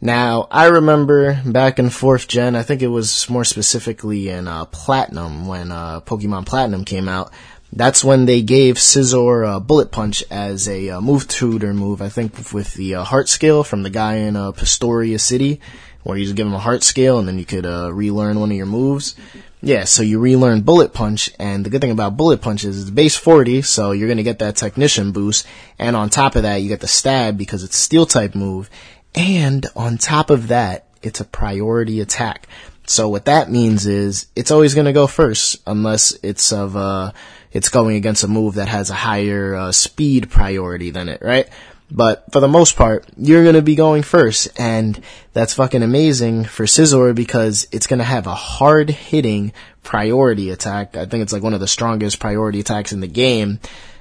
Now, 0.00 0.48
I 0.50 0.66
remember 0.66 1.40
back 1.46 1.78
in 1.78 1.86
4th 1.86 2.28
gen, 2.28 2.56
I 2.56 2.62
think 2.62 2.82
it 2.82 2.88
was 2.88 3.30
more 3.30 3.44
specifically 3.44 4.28
in 4.28 4.46
uh, 4.46 4.66
Platinum, 4.66 5.46
when 5.46 5.72
uh, 5.72 6.00
Pokemon 6.02 6.44
Platinum 6.44 6.84
came 6.84 7.08
out, 7.08 7.32
that's 7.72 8.04
when 8.04 8.26
they 8.26 8.42
gave 8.42 8.76
Scizor 8.76 9.48
uh, 9.48 9.60
Bullet 9.60 9.90
Punch 9.90 10.22
as 10.30 10.68
a 10.68 10.90
uh, 10.90 11.00
move 11.00 11.26
tutor 11.26 11.74
move, 11.74 12.02
I 12.02 12.08
think 12.08 12.52
with 12.52 12.74
the 12.74 12.96
uh, 12.96 13.04
heart 13.04 13.28
scale 13.28 13.64
from 13.64 13.82
the 13.82 13.90
guy 13.90 14.16
in 14.16 14.36
uh, 14.36 14.52
Pastoria 14.52 15.18
City, 15.18 15.60
where 16.02 16.16
you 16.16 16.24
just 16.24 16.36
give 16.36 16.46
him 16.46 16.54
a 16.54 16.58
heart 16.58 16.82
scale 16.84 17.18
and 17.18 17.26
then 17.26 17.38
you 17.38 17.44
could 17.44 17.66
uh, 17.66 17.92
relearn 17.92 18.38
one 18.38 18.50
of 18.50 18.56
your 18.56 18.66
moves. 18.66 19.16
Yeah, 19.66 19.84
so 19.84 20.02
you 20.02 20.18
relearn 20.18 20.60
Bullet 20.60 20.92
Punch, 20.92 21.30
and 21.38 21.64
the 21.64 21.70
good 21.70 21.80
thing 21.80 21.90
about 21.90 22.18
Bullet 22.18 22.42
Punch 22.42 22.64
is 22.64 22.82
it's 22.82 22.90
base 22.90 23.16
40, 23.16 23.62
so 23.62 23.92
you're 23.92 24.08
gonna 24.08 24.22
get 24.22 24.40
that 24.40 24.56
Technician 24.56 25.10
boost, 25.10 25.46
and 25.78 25.96
on 25.96 26.10
top 26.10 26.36
of 26.36 26.42
that, 26.42 26.56
you 26.56 26.68
get 26.68 26.80
the 26.80 26.86
Stab 26.86 27.38
because 27.38 27.64
it's 27.64 27.78
Steel 27.78 28.04
type 28.04 28.34
move, 28.34 28.68
and 29.14 29.64
on 29.74 29.96
top 29.96 30.28
of 30.28 30.48
that, 30.48 30.84
it's 31.02 31.20
a 31.20 31.24
priority 31.24 32.02
attack. 32.02 32.46
So 32.86 33.08
what 33.08 33.24
that 33.24 33.50
means 33.50 33.86
is, 33.86 34.26
it's 34.36 34.50
always 34.50 34.74
gonna 34.74 34.92
go 34.92 35.06
first, 35.06 35.56
unless 35.66 36.12
it's 36.22 36.52
of, 36.52 36.76
uh, 36.76 37.12
it's 37.50 37.70
going 37.70 37.96
against 37.96 38.22
a 38.22 38.28
move 38.28 38.56
that 38.56 38.68
has 38.68 38.90
a 38.90 38.94
higher, 38.94 39.54
uh, 39.54 39.72
speed 39.72 40.28
priority 40.28 40.90
than 40.90 41.08
it, 41.08 41.22
right? 41.22 41.48
But 41.90 42.24
for 42.32 42.40
the 42.40 42.48
most 42.48 42.76
part, 42.76 43.06
you're 43.16 43.44
gonna 43.44 43.62
be 43.62 43.74
going 43.74 44.02
first, 44.02 44.48
and 44.58 45.00
that's 45.32 45.54
fucking 45.54 45.82
amazing 45.82 46.44
for 46.44 46.64
Scizor 46.64 47.14
because 47.14 47.66
it's 47.72 47.86
gonna 47.86 48.04
have 48.04 48.26
a 48.26 48.34
hard 48.34 48.90
hitting 48.90 49.52
priority 49.82 50.50
attack. 50.50 50.96
I 50.96 51.04
think 51.04 51.22
it's 51.22 51.32
like 51.32 51.42
one 51.42 51.54
of 51.54 51.60
the 51.60 51.68
strongest 51.68 52.18
priority 52.20 52.60
attacks 52.60 52.92
in 52.92 53.00
the 53.00 53.06
game. 53.06 53.60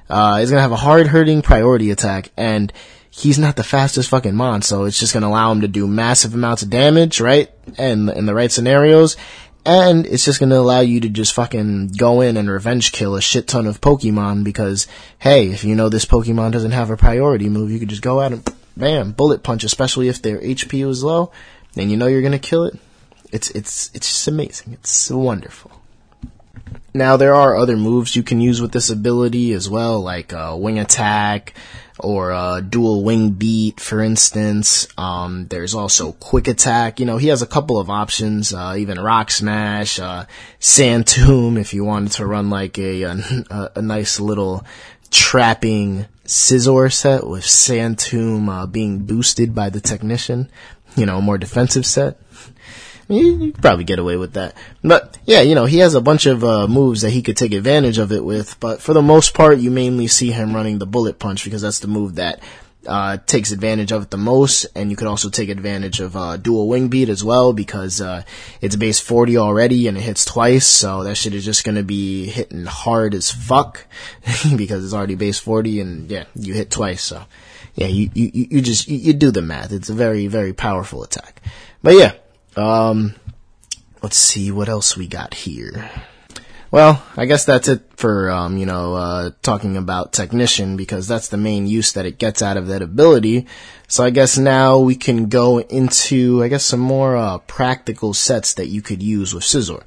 Uh, 0.09 0.39
it's 0.41 0.49
gonna 0.49 0.61
have 0.61 0.71
a 0.71 0.77
hard 0.77 1.07
hitting 1.07 1.41
priority 1.41 1.91
attack, 1.91 2.31
and 2.37 2.71
he's 3.09 3.37
not 3.37 3.57
the 3.57 3.63
fastest 3.63 4.09
fucking 4.09 4.35
mon, 4.35 4.61
so 4.61 4.85
it's 4.85 4.99
just 4.99 5.13
gonna 5.13 5.27
allow 5.27 5.51
him 5.51 5.61
to 5.61 5.67
do 5.67 5.85
massive 5.85 6.33
amounts 6.33 6.63
of 6.63 6.69
damage, 6.69 7.19
right? 7.19 7.51
And 7.77 8.09
in 8.09 8.25
the 8.25 8.33
right 8.33 8.51
scenarios. 8.51 9.17
And 9.65 10.05
it's 10.05 10.25
just 10.25 10.39
gonna 10.39 10.57
allow 10.57 10.81
you 10.81 10.99
to 11.01 11.09
just 11.09 11.33
fucking 11.33 11.89
go 11.97 12.19
in 12.21 12.35
and 12.35 12.49
revenge 12.49 12.91
kill 12.91 13.15
a 13.15 13.21
shit 13.21 13.47
ton 13.47 13.65
of 13.65 13.79
Pokemon 13.79 14.43
because, 14.43 14.87
hey, 15.19 15.47
if 15.47 15.63
you 15.63 15.73
know 15.73 15.87
this 15.87 16.05
Pokemon 16.05 16.51
doesn't 16.51 16.71
have 16.71 16.89
a 16.89 16.97
priority 16.97 17.47
move, 17.47 17.71
you 17.71 17.79
could 17.79 17.89
just 17.89 18.01
go 18.01 18.19
out 18.19 18.33
and 18.33 18.53
bam, 18.75 19.11
bullet 19.11 19.41
punch, 19.41 19.63
especially 19.63 20.09
if 20.09 20.21
their 20.21 20.39
HP 20.39 20.85
was 20.85 21.03
low, 21.03 21.31
and 21.77 21.89
you 21.89 21.95
know 21.95 22.07
you're 22.07 22.21
gonna 22.21 22.39
kill 22.39 22.65
it. 22.65 22.77
It's, 23.31 23.51
it's, 23.51 23.89
it's 23.93 24.07
just 24.09 24.27
amazing. 24.27 24.73
It's 24.73 25.09
wonderful. 25.09 25.71
Now 26.93 27.17
there 27.17 27.33
are 27.33 27.55
other 27.55 27.77
moves 27.77 28.15
you 28.15 28.21
can 28.21 28.41
use 28.41 28.61
with 28.61 28.73
this 28.73 28.89
ability 28.89 29.53
as 29.53 29.69
well, 29.69 30.01
like 30.01 30.33
uh, 30.33 30.55
wing 30.59 30.77
attack 30.77 31.53
or 31.99 32.31
uh, 32.31 32.61
dual 32.61 33.03
wing 33.03 33.31
beat, 33.31 33.79
for 33.79 34.01
instance. 34.01 34.87
Um, 34.97 35.47
there's 35.47 35.75
also 35.75 36.13
quick 36.13 36.47
attack. 36.47 36.99
You 36.99 37.05
know, 37.05 37.17
he 37.17 37.27
has 37.27 37.41
a 37.41 37.47
couple 37.47 37.79
of 37.79 37.89
options, 37.89 38.53
uh, 38.53 38.75
even 38.77 38.99
rock 38.99 39.31
smash, 39.31 39.99
uh, 39.99 40.25
sand 40.59 41.07
tomb 41.07 41.57
if 41.57 41.73
you 41.73 41.83
wanted 41.85 42.13
to 42.13 42.25
run 42.25 42.49
like 42.49 42.77
a 42.77 43.03
a, 43.03 43.71
a 43.75 43.81
nice 43.81 44.19
little 44.19 44.65
trapping 45.11 46.07
Scizor 46.25 46.91
set 46.91 47.27
with 47.27 47.45
sand 47.45 47.99
tomb 47.99 48.49
uh, 48.49 48.65
being 48.65 48.99
boosted 48.99 49.53
by 49.53 49.69
the 49.69 49.81
technician. 49.81 50.49
You 50.95 51.05
know, 51.05 51.17
a 51.17 51.21
more 51.21 51.37
defensive 51.37 51.85
set 51.85 52.17
you, 53.13 53.35
you 53.37 53.51
probably 53.53 53.83
get 53.83 53.99
away 53.99 54.17
with 54.17 54.33
that. 54.33 54.55
But 54.83 55.17
yeah, 55.25 55.41
you 55.41 55.55
know, 55.55 55.65
he 55.65 55.79
has 55.79 55.95
a 55.95 56.01
bunch 56.01 56.25
of 56.25 56.43
uh, 56.43 56.67
moves 56.67 57.01
that 57.01 57.11
he 57.11 57.21
could 57.21 57.37
take 57.37 57.53
advantage 57.53 57.97
of 57.97 58.11
it 58.11 58.23
with. 58.23 58.59
But 58.59 58.81
for 58.81 58.93
the 58.93 59.01
most 59.01 59.33
part, 59.33 59.59
you 59.59 59.71
mainly 59.71 60.07
see 60.07 60.31
him 60.31 60.55
running 60.55 60.79
the 60.79 60.85
bullet 60.85 61.19
punch 61.19 61.43
because 61.43 61.61
that's 61.61 61.79
the 61.79 61.87
move 61.87 62.15
that 62.15 62.41
uh, 62.87 63.17
takes 63.25 63.51
advantage 63.51 63.91
of 63.91 64.03
it 64.03 64.09
the 64.09 64.17
most, 64.17 64.65
and 64.75 64.89
you 64.89 64.97
could 64.97 65.07
also 65.07 65.29
take 65.29 65.49
advantage 65.49 65.99
of 65.99 66.15
uh, 66.15 66.37
dual 66.37 66.67
wing 66.67 66.89
beat 66.89 67.09
as 67.09 67.23
well 67.23 67.53
because 67.53 68.01
uh, 68.01 68.23
it's 68.61 68.75
base 68.75 68.99
40 68.99 69.37
already 69.37 69.87
and 69.87 69.97
it 69.97 70.01
hits 70.01 70.25
twice, 70.25 70.65
so 70.65 71.03
that 71.03 71.15
shit 71.15 71.33
is 71.33 71.45
just 71.45 71.63
gonna 71.63 71.83
be 71.83 72.25
hitting 72.25 72.65
hard 72.65 73.13
as 73.13 73.31
fuck 73.31 73.85
because 74.55 74.83
it's 74.83 74.93
already 74.93 75.15
base 75.15 75.39
40 75.39 75.79
and 75.79 76.11
yeah, 76.11 76.25
you 76.35 76.53
hit 76.53 76.71
twice, 76.71 77.01
so 77.01 77.23
yeah, 77.75 77.87
you 77.87 78.09
you 78.13 78.31
you 78.33 78.61
just 78.61 78.87
you, 78.87 78.97
you 78.97 79.13
do 79.13 79.31
the 79.31 79.41
math. 79.41 79.71
It's 79.71 79.89
a 79.89 79.95
very 79.95 80.27
very 80.27 80.53
powerful 80.53 81.03
attack, 81.03 81.41
but 81.81 81.95
yeah, 81.95 82.13
um, 82.57 83.15
let's 84.01 84.17
see 84.17 84.51
what 84.51 84.69
else 84.69 84.97
we 84.97 85.07
got 85.07 85.33
here. 85.33 85.89
Well, 86.73 87.03
I 87.15 87.25
guess 87.25 87.45
that's 87.45 87.67
it 87.67 87.83
for, 87.97 88.31
um, 88.31 88.57
you 88.57 88.65
know, 88.65 88.95
uh, 88.95 89.31
talking 89.43 89.77
about 89.77 90.11
Technician 90.11 90.75
because 90.75 91.07
that's 91.07 91.27
the 91.27 91.37
main 91.37 91.67
use 91.67 91.91
that 91.91 92.07
it 92.07 92.17
gets 92.17 92.41
out 92.41 92.57
of 92.57 92.65
that 92.65 92.81
ability. 92.81 93.45
So 93.87 94.03
I 94.03 94.09
guess 94.09 94.39
now 94.39 94.79
we 94.79 94.95
can 94.95 95.29
go 95.29 95.59
into, 95.59 96.43
I 96.43 96.47
guess, 96.47 96.65
some 96.65 96.79
more, 96.79 97.15
uh, 97.15 97.37
practical 97.37 98.15
sets 98.15 98.55
that 98.55 98.69
you 98.69 98.81
could 98.81 99.03
use 99.03 99.35
with 99.35 99.43
Scizor. 99.43 99.83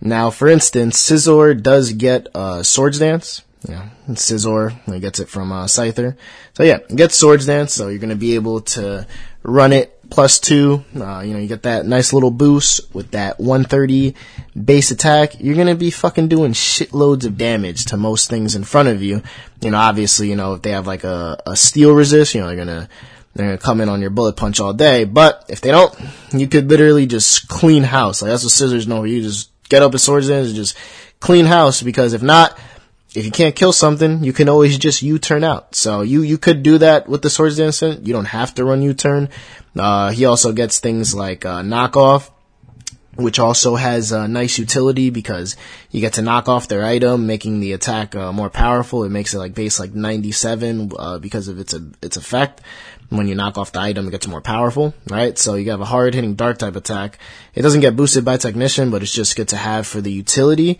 Now, 0.00 0.30
for 0.30 0.46
instance, 0.46 0.96
Scizor 1.02 1.60
does 1.60 1.92
get, 1.92 2.28
uh, 2.36 2.62
Swords 2.62 3.00
Dance. 3.00 3.42
Yeah, 3.68 3.88
Scizor, 4.10 4.78
he 4.86 5.00
gets 5.00 5.18
it 5.18 5.28
from, 5.28 5.50
uh, 5.50 5.64
Scyther. 5.64 6.16
So 6.54 6.62
yeah, 6.62 6.78
gets 6.94 7.16
Swords 7.16 7.46
Dance, 7.46 7.74
so 7.74 7.88
you're 7.88 7.98
gonna 7.98 8.14
be 8.14 8.36
able 8.36 8.60
to 8.60 9.08
run 9.42 9.72
it 9.72 9.97
plus 10.10 10.38
two. 10.38 10.84
Uh, 10.96 11.20
you 11.20 11.32
know, 11.32 11.38
you 11.38 11.48
get 11.48 11.62
that 11.62 11.86
nice 11.86 12.12
little 12.12 12.30
boost 12.30 12.94
with 12.94 13.10
that 13.12 13.38
130 13.38 14.14
base 14.64 14.90
attack. 14.90 15.40
You're 15.40 15.56
gonna 15.56 15.74
be 15.74 15.90
fucking 15.90 16.28
doing 16.28 16.52
shitloads 16.52 17.24
of 17.24 17.36
damage 17.36 17.86
to 17.86 17.96
most 17.96 18.28
things 18.28 18.54
in 18.54 18.64
front 18.64 18.88
of 18.88 19.02
you. 19.02 19.22
You 19.60 19.70
know, 19.70 19.78
obviously, 19.78 20.28
you 20.28 20.36
know, 20.36 20.54
if 20.54 20.62
they 20.62 20.70
have 20.70 20.86
like 20.86 21.04
a, 21.04 21.40
a 21.46 21.56
steel 21.56 21.92
resist, 21.92 22.34
you 22.34 22.40
know, 22.40 22.48
they're 22.48 22.56
gonna, 22.56 22.88
they're 23.34 23.46
gonna 23.46 23.58
come 23.58 23.80
in 23.80 23.88
on 23.88 24.00
your 24.00 24.10
bullet 24.10 24.36
punch 24.36 24.60
all 24.60 24.72
day. 24.72 25.04
But 25.04 25.44
if 25.48 25.60
they 25.60 25.70
don't, 25.70 25.94
you 26.32 26.48
could 26.48 26.68
literally 26.68 27.06
just 27.06 27.48
clean 27.48 27.82
house. 27.82 28.22
Like 28.22 28.30
that's 28.30 28.44
what 28.44 28.52
scissors 28.52 28.88
know. 28.88 29.04
You 29.04 29.22
just 29.22 29.50
get 29.68 29.82
up 29.82 29.94
a 29.94 29.98
swords 29.98 30.28
and 30.28 30.54
just 30.54 30.76
clean 31.20 31.46
house 31.46 31.82
because 31.82 32.12
if 32.12 32.22
not, 32.22 32.58
if 33.14 33.24
you 33.24 33.30
can't 33.30 33.56
kill 33.56 33.72
something, 33.72 34.22
you 34.22 34.32
can 34.32 34.48
always 34.48 34.76
just 34.76 35.02
U-turn 35.02 35.42
out. 35.42 35.74
So 35.74 36.02
you, 36.02 36.22
you 36.22 36.36
could 36.36 36.62
do 36.62 36.78
that 36.78 37.08
with 37.08 37.22
the 37.22 37.30
Swords 37.30 37.56
Dance. 37.56 37.80
You 37.80 38.12
don't 38.12 38.26
have 38.26 38.54
to 38.56 38.64
run 38.64 38.82
U-turn. 38.82 39.30
Uh, 39.76 40.10
he 40.10 40.24
also 40.26 40.52
gets 40.52 40.78
things 40.78 41.14
like, 41.14 41.44
uh, 41.46 41.62
knockoff, 41.62 42.30
which 43.16 43.38
also 43.38 43.74
has 43.76 44.12
a 44.12 44.28
nice 44.28 44.58
utility 44.58 45.10
because 45.10 45.56
you 45.90 46.00
get 46.00 46.14
to 46.14 46.22
knock 46.22 46.48
off 46.48 46.68
their 46.68 46.84
item, 46.84 47.26
making 47.26 47.60
the 47.60 47.72
attack, 47.72 48.14
uh, 48.14 48.32
more 48.32 48.50
powerful. 48.50 49.04
It 49.04 49.08
makes 49.08 49.34
it 49.34 49.38
like 49.38 49.54
base 49.54 49.80
like 49.80 49.94
97, 49.94 50.92
uh, 50.96 51.18
because 51.18 51.48
of 51.48 51.58
its, 51.58 51.72
a, 51.72 51.84
its 52.02 52.16
effect. 52.16 52.60
When 53.08 53.26
you 53.26 53.34
knock 53.34 53.56
off 53.56 53.72
the 53.72 53.80
item, 53.80 54.06
it 54.06 54.10
gets 54.10 54.28
more 54.28 54.42
powerful, 54.42 54.92
right? 55.08 55.36
So 55.38 55.54
you 55.54 55.70
have 55.70 55.80
a 55.80 55.86
hard 55.86 56.14
hitting 56.14 56.34
dark 56.34 56.58
type 56.58 56.76
attack. 56.76 57.18
It 57.54 57.62
doesn't 57.62 57.80
get 57.80 57.96
boosted 57.96 58.22
by 58.22 58.36
technician, 58.36 58.90
but 58.90 59.02
it's 59.02 59.14
just 59.14 59.34
good 59.34 59.48
to 59.48 59.56
have 59.56 59.86
for 59.86 60.02
the 60.02 60.12
utility. 60.12 60.78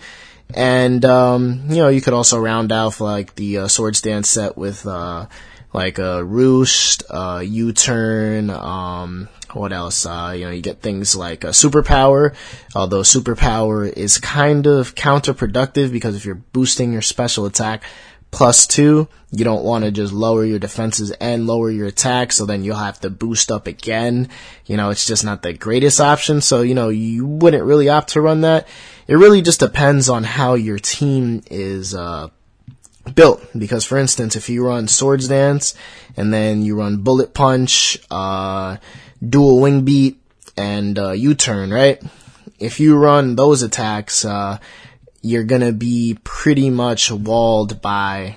And, 0.54 1.04
um, 1.04 1.64
you 1.68 1.76
know, 1.76 1.88
you 1.88 2.00
could 2.00 2.14
also 2.14 2.38
round 2.38 2.72
out 2.72 3.00
like 3.00 3.34
the 3.34 3.58
uh, 3.58 3.68
Swords 3.68 4.00
Dance 4.00 4.28
set 4.28 4.56
with, 4.56 4.86
uh, 4.86 5.26
like 5.72 5.98
a 5.98 6.24
roost, 6.24 7.02
uh, 7.10 7.42
U-turn, 7.44 8.48
um, 8.48 9.28
what 9.52 9.72
else? 9.72 10.06
Uh, 10.06 10.34
you 10.36 10.44
know, 10.44 10.50
you 10.50 10.62
get 10.62 10.80
things 10.80 11.16
like 11.16 11.44
a 11.44 11.48
superpower, 11.48 12.34
although 12.74 13.00
superpower 13.00 13.90
is 13.90 14.18
kind 14.18 14.66
of 14.66 14.94
counterproductive 14.94 15.90
because 15.90 16.16
if 16.16 16.24
you're 16.24 16.34
boosting 16.34 16.92
your 16.92 17.02
special 17.02 17.46
attack 17.46 17.82
plus 18.30 18.66
two, 18.66 19.08
you 19.30 19.44
don't 19.44 19.64
want 19.64 19.84
to 19.84 19.90
just 19.90 20.12
lower 20.12 20.44
your 20.44 20.58
defenses 20.58 21.10
and 21.12 21.46
lower 21.46 21.70
your 21.70 21.86
attack, 21.86 22.32
so 22.32 22.46
then 22.46 22.64
you'll 22.64 22.76
have 22.76 23.00
to 23.00 23.10
boost 23.10 23.50
up 23.50 23.66
again. 23.66 24.28
You 24.66 24.76
know, 24.76 24.90
it's 24.90 25.06
just 25.06 25.24
not 25.24 25.42
the 25.42 25.52
greatest 25.52 26.00
option, 26.00 26.40
so, 26.40 26.62
you 26.62 26.74
know, 26.74 26.88
you 26.88 27.26
wouldn't 27.26 27.64
really 27.64 27.88
opt 27.88 28.10
to 28.10 28.20
run 28.20 28.42
that 28.42 28.66
it 29.08 29.14
really 29.14 29.40
just 29.40 29.60
depends 29.60 30.08
on 30.08 30.22
how 30.22 30.54
your 30.54 30.78
team 30.78 31.42
is 31.50 31.94
uh, 31.94 32.28
built. 33.14 33.42
Because, 33.58 33.84
for 33.84 33.96
instance, 33.96 34.36
if 34.36 34.50
you 34.50 34.64
run 34.64 34.86
Swords 34.86 35.28
Dance 35.28 35.74
and 36.16 36.32
then 36.32 36.62
you 36.62 36.78
run 36.78 36.98
Bullet 36.98 37.32
Punch, 37.32 37.98
uh, 38.10 38.76
Dual 39.26 39.60
Wing 39.60 39.84
Beat, 39.84 40.20
and 40.56 40.98
uh, 40.98 41.12
U-Turn, 41.12 41.72
right? 41.72 42.02
If 42.58 42.80
you 42.80 42.96
run 42.96 43.34
those 43.36 43.62
attacks, 43.62 44.24
uh, 44.24 44.58
you're 45.22 45.44
gonna 45.44 45.72
be 45.72 46.18
pretty 46.24 46.70
much 46.70 47.10
walled 47.10 47.82
by 47.82 48.36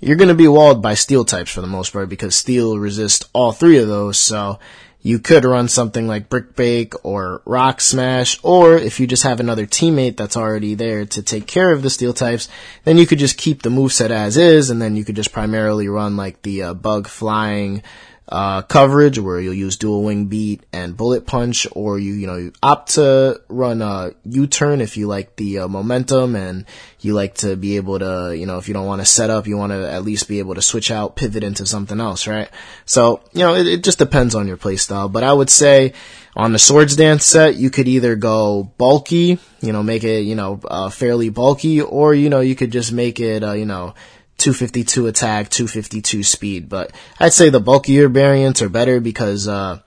you're 0.00 0.16
to 0.16 0.34
be 0.34 0.48
walled 0.48 0.82
by 0.82 0.94
steel 0.94 1.26
types 1.26 1.50
for 1.50 1.60
the 1.60 1.66
most 1.66 1.92
part 1.92 2.08
because 2.08 2.34
steel 2.34 2.78
resists 2.78 3.28
all 3.34 3.52
three 3.52 3.78
of 3.78 3.86
those. 3.86 4.18
So 4.18 4.58
you 5.02 5.18
could 5.18 5.44
run 5.44 5.68
something 5.68 6.06
like 6.06 6.28
Brick 6.28 6.54
Break 6.56 7.04
or 7.04 7.42
Rock 7.44 7.80
Smash, 7.80 8.38
or 8.42 8.76
if 8.76 9.00
you 9.00 9.06
just 9.06 9.22
have 9.22 9.40
another 9.40 9.66
teammate 9.66 10.16
that's 10.16 10.36
already 10.36 10.74
there 10.74 11.06
to 11.06 11.22
take 11.22 11.46
care 11.46 11.72
of 11.72 11.82
the 11.82 11.90
steel 11.90 12.12
types, 12.12 12.48
then 12.84 12.98
you 12.98 13.06
could 13.06 13.18
just 13.18 13.38
keep 13.38 13.62
the 13.62 13.70
moveset 13.70 14.10
as 14.10 14.36
is, 14.36 14.68
and 14.68 14.80
then 14.80 14.96
you 14.96 15.04
could 15.04 15.16
just 15.16 15.32
primarily 15.32 15.88
run 15.88 16.16
like 16.16 16.42
the 16.42 16.62
uh, 16.62 16.74
bug 16.74 17.06
flying 17.06 17.82
uh, 18.30 18.62
coverage 18.62 19.18
where 19.18 19.40
you'll 19.40 19.52
use 19.52 19.76
dual 19.76 20.04
wing 20.04 20.26
beat 20.26 20.64
and 20.72 20.96
bullet 20.96 21.26
punch, 21.26 21.66
or 21.72 21.98
you, 21.98 22.14
you 22.14 22.26
know, 22.26 22.36
you 22.36 22.52
opt 22.62 22.94
to 22.94 23.40
run 23.48 23.82
a 23.82 24.12
U-turn 24.24 24.80
if 24.80 24.96
you 24.96 25.08
like 25.08 25.34
the 25.36 25.60
uh, 25.60 25.68
momentum 25.68 26.36
and 26.36 26.64
you 27.00 27.12
like 27.12 27.34
to 27.34 27.56
be 27.56 27.76
able 27.76 27.98
to, 27.98 28.36
you 28.36 28.46
know, 28.46 28.58
if 28.58 28.68
you 28.68 28.74
don't 28.74 28.86
want 28.86 29.00
to 29.00 29.06
set 29.06 29.30
up, 29.30 29.46
you 29.46 29.56
want 29.56 29.72
to 29.72 29.90
at 29.90 30.04
least 30.04 30.28
be 30.28 30.38
able 30.38 30.54
to 30.54 30.62
switch 30.62 30.90
out, 30.90 31.16
pivot 31.16 31.42
into 31.42 31.66
something 31.66 32.00
else, 32.00 32.26
right? 32.26 32.48
So, 32.84 33.20
you 33.32 33.40
know, 33.40 33.54
it, 33.54 33.66
it 33.66 33.82
just 33.82 33.98
depends 33.98 34.34
on 34.34 34.46
your 34.46 34.56
playstyle, 34.56 35.10
but 35.10 35.24
I 35.24 35.32
would 35.32 35.50
say 35.50 35.92
on 36.36 36.52
the 36.52 36.58
Swords 36.60 36.94
Dance 36.94 37.24
set, 37.24 37.56
you 37.56 37.70
could 37.70 37.88
either 37.88 38.14
go 38.14 38.70
bulky, 38.78 39.40
you 39.60 39.72
know, 39.72 39.82
make 39.82 40.04
it, 40.04 40.20
you 40.20 40.36
know, 40.36 40.60
uh, 40.64 40.88
fairly 40.88 41.30
bulky, 41.30 41.80
or, 41.80 42.14
you 42.14 42.30
know, 42.30 42.40
you 42.40 42.54
could 42.54 42.70
just 42.70 42.92
make 42.92 43.18
it, 43.18 43.42
uh, 43.42 43.52
you 43.52 43.66
know, 43.66 43.94
252 44.40 45.06
attack, 45.06 45.50
252 45.50 46.22
speed. 46.22 46.68
But 46.68 46.92
I'd 47.18 47.32
say 47.32 47.50
the 47.50 47.60
bulkier 47.60 48.08
variants 48.08 48.62
are 48.62 48.68
better 48.68 49.00
because, 49.00 49.46
uh, 49.46 49.80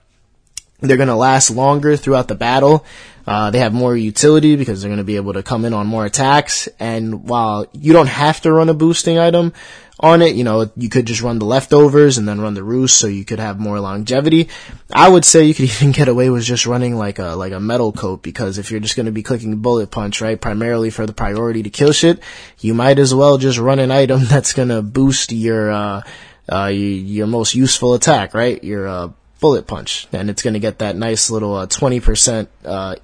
they're 0.88 0.96
going 0.96 1.08
to 1.08 1.14
last 1.14 1.50
longer 1.50 1.96
throughout 1.96 2.28
the 2.28 2.34
battle. 2.34 2.84
Uh, 3.26 3.50
they 3.50 3.58
have 3.58 3.72
more 3.72 3.96
utility 3.96 4.54
because 4.54 4.82
they're 4.82 4.90
going 4.90 4.98
to 4.98 5.04
be 5.04 5.16
able 5.16 5.32
to 5.32 5.42
come 5.42 5.64
in 5.64 5.72
on 5.72 5.86
more 5.86 6.04
attacks. 6.04 6.68
And 6.78 7.26
while 7.26 7.66
you 7.72 7.92
don't 7.92 8.08
have 8.08 8.40
to 8.42 8.52
run 8.52 8.68
a 8.68 8.74
boosting 8.74 9.18
item, 9.18 9.54
on 10.00 10.22
it. 10.22 10.34
You 10.34 10.44
know, 10.44 10.70
you 10.76 10.88
could 10.88 11.06
just 11.06 11.22
run 11.22 11.38
the 11.38 11.44
leftovers 11.44 12.18
and 12.18 12.26
then 12.26 12.40
run 12.40 12.54
the 12.54 12.62
roost 12.62 12.98
so 12.98 13.06
you 13.06 13.24
could 13.24 13.38
have 13.38 13.58
more 13.58 13.80
longevity. 13.80 14.48
I 14.92 15.08
would 15.08 15.24
say 15.24 15.44
you 15.44 15.54
could 15.54 15.64
even 15.70 15.92
get 15.92 16.08
away 16.08 16.30
with 16.30 16.44
just 16.44 16.66
running 16.66 16.96
like 16.96 17.18
a, 17.18 17.34
like 17.34 17.52
a 17.52 17.60
metal 17.60 17.92
coat 17.92 18.22
because 18.22 18.58
if 18.58 18.70
you're 18.70 18.80
just 18.80 18.96
going 18.96 19.06
to 19.06 19.12
be 19.12 19.22
clicking 19.22 19.56
bullet 19.56 19.90
punch, 19.90 20.20
right, 20.20 20.40
primarily 20.40 20.90
for 20.90 21.06
the 21.06 21.12
priority 21.12 21.62
to 21.62 21.70
kill 21.70 21.92
shit, 21.92 22.20
you 22.58 22.74
might 22.74 22.98
as 22.98 23.14
well 23.14 23.38
just 23.38 23.58
run 23.58 23.78
an 23.78 23.90
item 23.90 24.20
that's 24.24 24.52
going 24.52 24.68
to 24.68 24.82
boost 24.82 25.32
your, 25.32 25.70
uh, 25.70 26.02
uh, 26.50 26.66
your, 26.66 26.90
your, 26.90 27.26
most 27.26 27.54
useful 27.54 27.94
attack, 27.94 28.34
right? 28.34 28.62
Your, 28.62 28.86
uh, 28.86 29.08
bullet 29.44 29.66
punch. 29.66 30.06
And 30.12 30.30
it's 30.30 30.42
going 30.42 30.54
to 30.54 30.66
get 30.68 30.78
that 30.78 30.96
nice 30.96 31.30
little, 31.30 31.54
uh, 31.54 31.66
20%, 31.66 32.48
uh, 32.64 32.96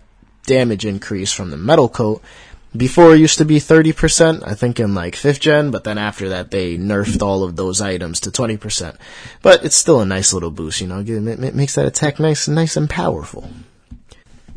damage 0.46 0.84
increase 0.86 1.32
from 1.32 1.50
the 1.50 1.56
metal 1.56 1.88
coat 1.88 2.22
Before 2.76 3.14
it 3.14 3.18
used 3.18 3.38
to 3.38 3.44
be 3.44 3.56
30%, 3.56 4.46
I 4.46 4.54
think 4.54 4.78
in 4.78 4.94
like 4.94 5.16
5th 5.16 5.40
gen, 5.40 5.72
but 5.72 5.82
then 5.82 5.98
after 5.98 6.28
that 6.28 6.52
they 6.52 6.78
nerfed 6.78 7.20
all 7.20 7.42
of 7.42 7.56
those 7.56 7.80
items 7.80 8.20
to 8.20 8.30
20%. 8.30 8.96
But 9.42 9.64
it's 9.64 9.74
still 9.74 10.00
a 10.00 10.06
nice 10.06 10.32
little 10.32 10.52
boost, 10.52 10.80
you 10.80 10.86
know, 10.86 11.00
it 11.00 11.54
makes 11.54 11.74
that 11.74 11.86
attack 11.86 12.20
nice, 12.20 12.46
nice 12.46 12.76
and 12.76 12.88
powerful 12.88 13.50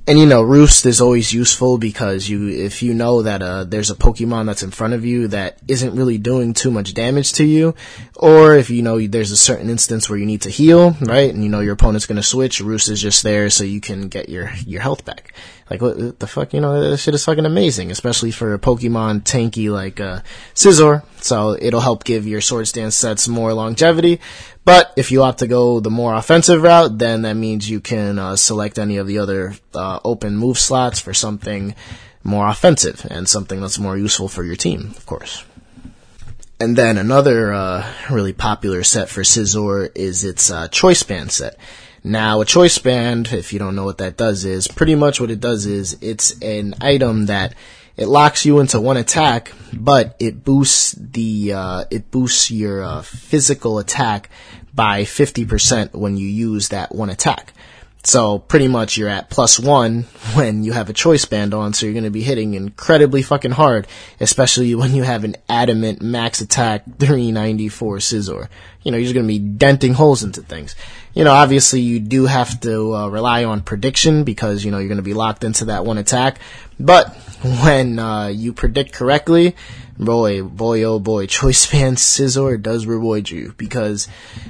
and 0.05 0.19
you 0.19 0.25
know, 0.25 0.41
roost 0.41 0.85
is 0.85 0.99
always 0.99 1.31
useful 1.31 1.77
because 1.77 2.27
you, 2.27 2.49
if 2.49 2.83
you 2.83 2.93
know 2.93 3.21
that 3.21 3.41
uh, 3.41 3.63
there's 3.63 3.89
a 3.89 3.95
Pokemon 3.95 4.47
that's 4.47 4.61
in 4.61 4.71
front 4.71 4.93
of 4.93 5.05
you 5.05 5.29
that 5.29 5.59
isn't 5.67 5.95
really 5.95 6.17
doing 6.17 6.53
too 6.53 6.71
much 6.71 6.93
damage 6.93 7.31
to 7.33 7.45
you, 7.45 7.73
or 8.15 8.53
if 8.55 8.69
you 8.69 8.81
know 8.81 8.99
there's 9.07 9.31
a 9.31 9.37
certain 9.37 9.69
instance 9.69 10.09
where 10.09 10.19
you 10.19 10.25
need 10.25 10.41
to 10.41 10.49
heal, 10.49 10.97
right, 11.01 11.33
and 11.33 11.41
you 11.41 11.49
know 11.49 11.61
your 11.61 11.73
opponent's 11.73 12.05
gonna 12.05 12.23
switch, 12.23 12.59
roost 12.59 12.89
is 12.89 13.01
just 13.01 13.23
there 13.23 13.49
so 13.49 13.63
you 13.63 13.79
can 13.79 14.09
get 14.09 14.27
your 14.27 14.51
your 14.65 14.81
health 14.81 15.05
back. 15.05 15.33
Like 15.69 15.81
what 15.81 16.19
the 16.19 16.27
fuck, 16.27 16.53
you 16.53 16.59
know, 16.59 16.89
that 16.89 16.97
shit 16.97 17.13
is 17.13 17.23
fucking 17.23 17.45
amazing, 17.45 17.89
especially 17.89 18.31
for 18.31 18.53
a 18.53 18.59
Pokemon 18.59 19.23
tanky 19.23 19.71
like 19.71 20.01
uh, 20.01 20.19
Scizor. 20.53 21.03
So 21.23 21.57
it'll 21.59 21.79
help 21.79 22.03
give 22.03 22.27
your 22.27 22.41
Swords 22.41 22.73
Dance 22.73 22.97
sets 22.97 23.29
more 23.29 23.53
longevity. 23.53 24.19
But 24.65 24.93
if 24.95 25.11
you 25.11 25.23
opt 25.23 25.39
to 25.39 25.47
go 25.47 25.79
the 25.79 25.89
more 25.89 26.13
offensive 26.15 26.61
route, 26.61 26.97
then 26.97 27.23
that 27.23 27.35
means 27.35 27.69
you 27.69 27.81
can 27.81 28.17
uh, 28.17 28.35
select 28.35 28.79
any 28.79 28.97
of 28.97 29.07
the 29.07 29.17
other 29.17 29.55
uh, 29.73 29.99
open 30.05 30.37
move 30.37 30.57
slots 30.57 30.99
for 30.99 31.13
something 31.13 31.75
more 32.23 32.47
offensive 32.47 33.05
and 33.09 33.27
something 33.27 33.59
that's 33.59 33.79
more 33.79 33.97
useful 33.97 34.29
for 34.29 34.43
your 34.43 34.55
team, 34.55 34.93
of 34.95 35.05
course. 35.05 35.43
And 36.59 36.77
then 36.77 36.97
another 36.97 37.51
uh, 37.53 37.85
really 38.09 38.31
popular 38.31 38.83
set 38.83 39.09
for 39.09 39.21
Scizor 39.21 39.91
is 39.95 40.23
its 40.23 40.49
uh, 40.49 40.69
Choice 40.69 41.03
Band 41.03 41.31
set. 41.31 41.57
Now, 42.05 42.41
a 42.41 42.45
choice 42.45 42.77
band, 42.79 43.31
if 43.31 43.53
you 43.53 43.59
don't 43.59 43.75
know 43.75 43.85
what 43.85 43.99
that 43.99 44.17
does, 44.17 44.43
is 44.43 44.67
pretty 44.67 44.93
much 44.93 45.21
what 45.21 45.31
it 45.31 45.39
does 45.39 45.65
is 45.65 45.97
it's 46.01 46.37
an 46.41 46.75
item 46.81 47.27
that 47.27 47.55
it 47.95 48.07
locks 48.07 48.45
you 48.45 48.59
into 48.59 48.81
one 48.81 48.97
attack, 48.97 49.51
but 49.71 50.15
it 50.19 50.43
boosts 50.43 50.93
the 50.93 51.53
uh, 51.53 51.85
it 51.91 52.09
boosts 52.09 52.49
your 52.49 52.83
uh, 52.83 53.01
physical 53.01 53.79
attack 53.79 54.29
by 54.73 55.05
fifty 55.05 55.45
percent 55.45 55.93
when 55.93 56.17
you 56.17 56.27
use 56.27 56.69
that 56.69 56.93
one 56.93 57.09
attack. 57.09 57.53
So 58.05 58.37
pretty 58.37 58.67
much 58.67 58.97
you're 58.97 59.07
at 59.07 59.29
plus 59.29 59.57
one 59.57 60.01
when 60.33 60.63
you 60.63 60.73
have 60.73 60.89
a 60.89 60.93
choice 60.93 61.23
band 61.23 61.53
on, 61.53 61.73
so 61.73 61.85
you're 61.85 61.93
to 62.03 62.09
be 62.09 62.23
hitting 62.23 62.53
incredibly 62.53 63.21
fucking 63.21 63.51
hard, 63.51 63.87
especially 64.19 64.75
when 64.75 64.93
you 64.93 65.03
have 65.03 65.23
an 65.23 65.35
adamant 65.47 66.01
max 66.01 66.41
attack 66.41 66.83
394 66.99 67.97
Scizor. 67.97 68.49
You 68.83 68.91
know, 68.91 68.97
you're 68.97 69.05
just 69.05 69.15
to 69.25 69.27
be 69.27 69.39
denting 69.39 69.93
holes 69.93 70.23
into 70.23 70.41
things. 70.41 70.75
You 71.13 71.23
know, 71.23 71.31
obviously 71.31 71.79
you 71.79 72.01
do 72.01 72.25
have 72.25 72.59
to 72.61 72.93
uh, 72.93 73.07
rely 73.07 73.45
on 73.45 73.61
prediction 73.61 74.25
because, 74.25 74.65
you 74.65 74.71
know, 74.71 74.79
you're 74.79 74.89
to 74.97 75.03
be 75.03 75.13
locked 75.13 75.45
into 75.45 75.65
that 75.65 75.85
one 75.85 75.97
attack. 75.97 76.39
But 76.83 77.15
when 77.63 77.97
uh, 77.97 78.27
you 78.27 78.51
predict 78.51 78.91
correctly, 78.91 79.55
boy, 79.97 80.43
boy, 80.43 80.83
oh 80.83 80.99
boy, 80.99 81.27
Choice 81.27 81.71
Band 81.71 81.95
Scizor 81.95 82.61
does 82.61 82.85
reward 82.85 83.29
you 83.29 83.53
because, 83.57 84.09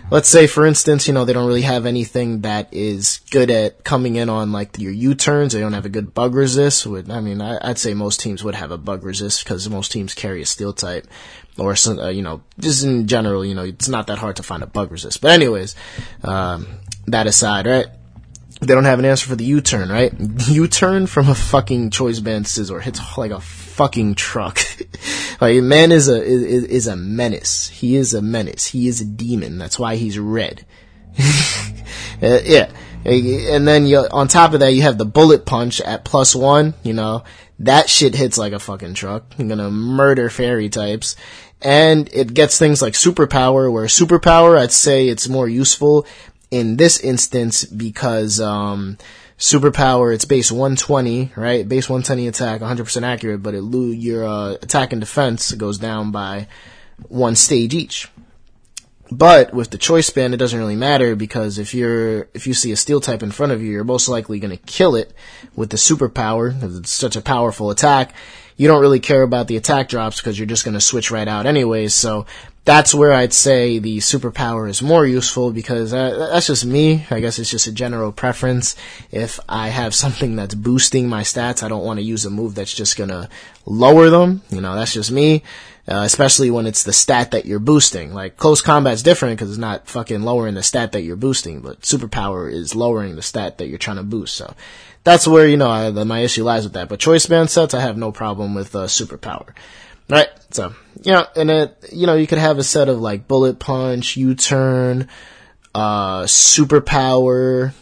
let's 0.09 0.29
say 0.29 0.47
for 0.47 0.65
instance, 0.65 1.07
you 1.07 1.13
know, 1.13 1.25
they 1.25 1.33
don't 1.33 1.47
really 1.47 1.61
have 1.61 1.85
anything 1.85 2.41
that 2.41 2.73
is 2.73 3.21
good 3.29 3.51
at 3.51 3.83
coming 3.83 4.15
in 4.15 4.29
on 4.29 4.51
like 4.51 4.79
your 4.79 4.91
U-turns. 4.91 5.53
They 5.53 5.59
don't 5.59 5.73
have 5.73 5.85
a 5.85 5.89
good 5.89 6.15
bug 6.15 6.33
resist. 6.33 6.87
I 6.87 7.21
mean, 7.21 7.39
I, 7.39 7.67
would 7.67 7.77
say 7.77 7.93
most 7.93 8.19
teams 8.19 8.43
would 8.43 8.55
have 8.55 8.71
a 8.71 8.79
bug 8.79 9.03
resist 9.03 9.43
because 9.43 9.69
most 9.69 9.91
teams 9.91 10.15
carry 10.15 10.41
a 10.41 10.45
steel 10.47 10.73
type 10.73 11.05
or 11.59 11.75
some, 11.75 11.99
uh, 11.99 12.09
you 12.09 12.23
know, 12.23 12.41
just 12.59 12.83
in 12.83 13.07
general, 13.07 13.45
you 13.45 13.53
know, 13.53 13.63
it's 13.63 13.89
not 13.89 14.07
that 14.07 14.17
hard 14.17 14.37
to 14.37 14.43
find 14.43 14.63
a 14.63 14.67
bug 14.67 14.91
resist. 14.91 15.21
But 15.21 15.31
anyways, 15.31 15.75
um, 16.23 16.65
that 17.05 17.27
aside, 17.27 17.67
right? 17.67 17.87
They 18.67 18.73
don't 18.73 18.85
have 18.85 18.99
an 18.99 19.05
answer 19.05 19.27
for 19.27 19.35
the 19.35 19.45
U-turn, 19.45 19.89
right? 19.89 20.13
U-turn 20.47 21.07
from 21.07 21.29
a 21.29 21.35
fucking 21.35 21.89
choice 21.89 22.19
band 22.19 22.45
Scizor 22.45 22.81
hits 22.81 22.99
like 23.17 23.31
a 23.31 23.39
fucking 23.39 24.15
truck. 24.15 24.59
like 25.41 25.61
man 25.63 25.91
is 25.91 26.07
a 26.07 26.21
is, 26.21 26.63
is 26.65 26.87
a 26.87 26.95
menace. 26.95 27.69
He 27.69 27.95
is 27.95 28.13
a 28.13 28.21
menace. 28.21 28.67
He 28.67 28.87
is 28.87 29.01
a 29.01 29.05
demon. 29.05 29.57
That's 29.57 29.79
why 29.79 29.95
he's 29.95 30.19
red. 30.19 30.65
uh, 31.19 32.39
yeah. 32.43 32.71
And 33.05 33.67
then 33.67 33.85
you, 33.85 33.97
on 33.99 34.29
top 34.29 34.53
of 34.53 34.61
that, 34.61 34.73
you 34.73 34.83
have 34.83 34.97
the 34.97 35.05
bullet 35.05 35.45
punch 35.45 35.81
at 35.81 36.05
plus 36.05 36.33
one, 36.33 36.73
you 36.83 36.93
know, 36.93 37.23
that 37.59 37.89
shit 37.89 38.15
hits 38.15 38.37
like 38.37 38.53
a 38.53 38.59
fucking 38.59 38.93
truck. 38.93 39.25
You're 39.37 39.49
gonna 39.49 39.71
murder 39.71 40.29
fairy 40.29 40.69
types. 40.69 41.15
And 41.61 42.09
it 42.13 42.33
gets 42.33 42.59
things 42.59 42.81
like 42.81 42.93
superpower, 42.93 43.71
where 43.71 43.85
superpower, 43.85 44.57
I'd 44.57 44.71
say 44.71 45.07
it's 45.07 45.29
more 45.29 45.47
useful 45.47 46.05
in 46.53 46.77
this 46.77 46.99
instance 46.99 47.65
because, 47.65 48.39
um, 48.39 48.95
superpower, 49.39 50.13
it's 50.13 50.23
base 50.23 50.51
120, 50.51 51.31
right? 51.35 51.67
Base 51.67 51.89
120 51.89 52.27
attack, 52.27 52.61
100% 52.61 53.03
accurate, 53.03 53.41
but 53.41 53.55
it 53.55 53.63
lo- 53.63 53.91
your, 53.91 54.23
uh, 54.23 54.51
attack 54.61 54.93
and 54.93 55.01
defense 55.01 55.51
goes 55.53 55.79
down 55.79 56.11
by 56.11 56.47
one 57.09 57.35
stage 57.35 57.73
each. 57.73 58.07
But 59.11 59.51
with 59.51 59.71
the 59.71 59.79
choice 59.79 60.11
band, 60.11 60.35
it 60.35 60.37
doesn't 60.37 60.57
really 60.57 60.75
matter 60.75 61.15
because 61.15 61.57
if 61.57 61.73
you're 61.73 62.29
if 62.33 62.47
you 62.47 62.53
see 62.53 62.71
a 62.71 62.75
steel 62.75 62.99
type 62.99 63.21
in 63.21 63.31
front 63.31 63.51
of 63.51 63.61
you, 63.61 63.71
you're 63.71 63.83
most 63.83 64.07
likely 64.07 64.39
going 64.39 64.57
to 64.57 64.63
kill 64.65 64.95
it 64.95 65.13
with 65.55 65.69
the 65.69 65.77
superpower. 65.77 66.55
It's 66.79 66.89
such 66.89 67.15
a 67.15 67.21
powerful 67.21 67.69
attack. 67.69 68.13
You 68.57 68.67
don't 68.67 68.81
really 68.81 68.99
care 68.99 69.21
about 69.21 69.47
the 69.47 69.57
attack 69.57 69.89
drops 69.89 70.19
because 70.19 70.39
you're 70.39 70.47
just 70.47 70.63
going 70.63 70.73
to 70.73 70.81
switch 70.81 71.11
right 71.11 71.27
out 71.27 71.45
anyways. 71.45 71.93
So 71.93 72.25
that's 72.65 72.93
where 72.93 73.11
I'd 73.11 73.33
say 73.33 73.79
the 73.79 73.97
superpower 73.97 74.69
is 74.69 74.81
more 74.81 75.05
useful 75.05 75.51
because 75.51 75.93
uh, 75.93 76.29
that's 76.31 76.47
just 76.47 76.65
me. 76.65 77.05
I 77.11 77.19
guess 77.19 77.39
it's 77.39 77.49
just 77.49 77.67
a 77.67 77.71
general 77.71 78.11
preference. 78.11 78.75
If 79.11 79.39
I 79.49 79.67
have 79.67 79.93
something 79.93 80.35
that's 80.35 80.55
boosting 80.55 81.09
my 81.09 81.23
stats, 81.23 81.61
I 81.61 81.67
don't 81.67 81.83
want 81.83 81.99
to 81.99 82.05
use 82.05 82.25
a 82.25 82.29
move 82.29 82.55
that's 82.55 82.73
just 82.73 82.97
to 82.97 83.29
lower 83.65 84.09
them. 84.09 84.41
You 84.49 84.61
know, 84.61 84.75
that's 84.75 84.93
just 84.93 85.11
me 85.11 85.43
uh, 85.87 86.03
especially 86.05 86.49
when 86.49 86.65
it's 86.65 86.83
the 86.83 86.93
stat 86.93 87.31
that 87.31 87.45
you're 87.45 87.59
boosting. 87.59 88.13
Like 88.13 88.37
close 88.37 88.61
combat's 88.61 89.03
different 89.03 89.37
because 89.37 89.49
it's 89.49 89.59
not 89.59 89.87
fucking 89.87 90.21
lowering 90.21 90.55
the 90.55 90.63
stat 90.63 90.93
that 90.93 91.01
you're 91.01 91.15
boosting, 91.15 91.61
but 91.61 91.81
superpower 91.81 92.51
is 92.51 92.75
lowering 92.75 93.15
the 93.15 93.21
stat 93.21 93.57
that 93.57 93.67
you're 93.67 93.77
trying 93.77 93.97
to 93.97 94.03
boost. 94.03 94.35
So 94.35 94.53
that's 95.03 95.27
where 95.27 95.47
you 95.47 95.57
know 95.57 95.69
I, 95.69 95.89
the, 95.91 96.05
my 96.05 96.19
issue 96.19 96.43
lies 96.43 96.63
with 96.63 96.73
that. 96.73 96.87
But 96.87 96.99
choice 96.99 97.25
band 97.25 97.49
sets, 97.49 97.73
I 97.73 97.81
have 97.81 97.97
no 97.97 98.11
problem 98.11 98.53
with 98.55 98.73
uh, 98.75 98.85
superpower. 98.85 99.49
Right, 100.09 100.29
so 100.51 100.73
you 101.01 101.11
know, 101.11 101.25
and 101.35 101.49
it 101.49 101.89
you 101.91 102.07
know 102.07 102.15
you 102.15 102.27
could 102.27 102.37
have 102.37 102.57
a 102.57 102.63
set 102.63 102.89
of 102.89 102.99
like 102.99 103.27
bullet 103.27 103.59
punch, 103.59 104.17
U 104.17 104.35
turn, 104.35 105.07
uh, 105.73 106.23
superpower, 106.23 107.73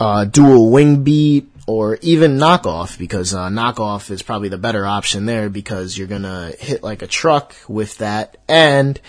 uh, 0.00 0.24
dual 0.24 0.70
wing 0.70 1.04
beat, 1.04 1.50
or 1.66 1.98
even 2.02 2.38
knockoff 2.38 2.98
because 2.98 3.34
uh, 3.34 3.48
knockoff 3.48 4.10
is 4.10 4.22
probably 4.22 4.48
the 4.48 4.58
better 4.58 4.86
option 4.86 5.26
there 5.26 5.48
because 5.48 5.96
you're 5.96 6.08
gonna 6.08 6.52
hit 6.58 6.82
like 6.82 7.02
a 7.02 7.06
truck 7.06 7.54
with 7.68 7.98
that 7.98 8.36
and 8.48 9.00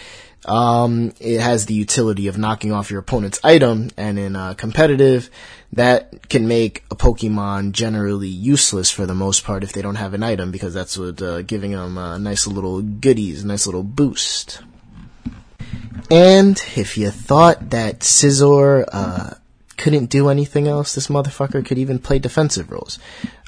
um, 0.46 1.14
it 1.20 1.40
has 1.40 1.66
the 1.66 1.74
utility 1.74 2.28
of 2.28 2.38
knocking 2.38 2.72
off 2.72 2.92
your 2.92 3.00
opponent's 3.00 3.40
item 3.44 3.90
and 3.98 4.20
in 4.20 4.36
uh, 4.36 4.54
competitive 4.54 5.30
that 5.74 6.30
can 6.30 6.48
make 6.48 6.84
a 6.92 6.96
Pokemon 6.96 7.72
generally 7.72 8.28
useless 8.28 8.92
for 8.92 9.06
the 9.06 9.16
most 9.16 9.44
part 9.44 9.64
if 9.64 9.74
they 9.74 9.82
don't 9.82 9.96
have 9.96 10.14
an 10.14 10.24
item 10.24 10.52
because 10.52 10.74
that's 10.74 10.98
what 10.98 11.22
uh, 11.22 11.42
giving 11.42 11.72
them 11.72 11.98
a 11.98 12.20
nice 12.20 12.46
little 12.46 12.82
goodies, 12.82 13.44
nice 13.44 13.66
little 13.66 13.84
boost. 13.84 14.62
And 16.12 16.62
if 16.76 16.98
you 16.98 17.10
thought 17.10 17.72
that 17.72 18.02
Scizor 18.02 18.86
uh, 18.92 19.34
couldn't 19.78 20.06
do 20.06 20.30
anything 20.30 20.68
else. 20.68 20.96
This 20.96 21.08
motherfucker 21.08 21.66
could 21.66 21.78
even 21.78 22.00
play 22.00 22.18
defensive 22.18 22.72
roles. 22.72 23.00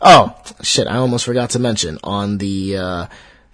Oh, 0.02 0.36
shit, 0.62 0.88
I 0.88 0.98
almost 0.98 1.26
forgot 1.26 1.52
to 1.52 1.60
mention. 1.60 1.98
On 2.04 2.40
the, 2.40 2.78
uh, 2.78 3.08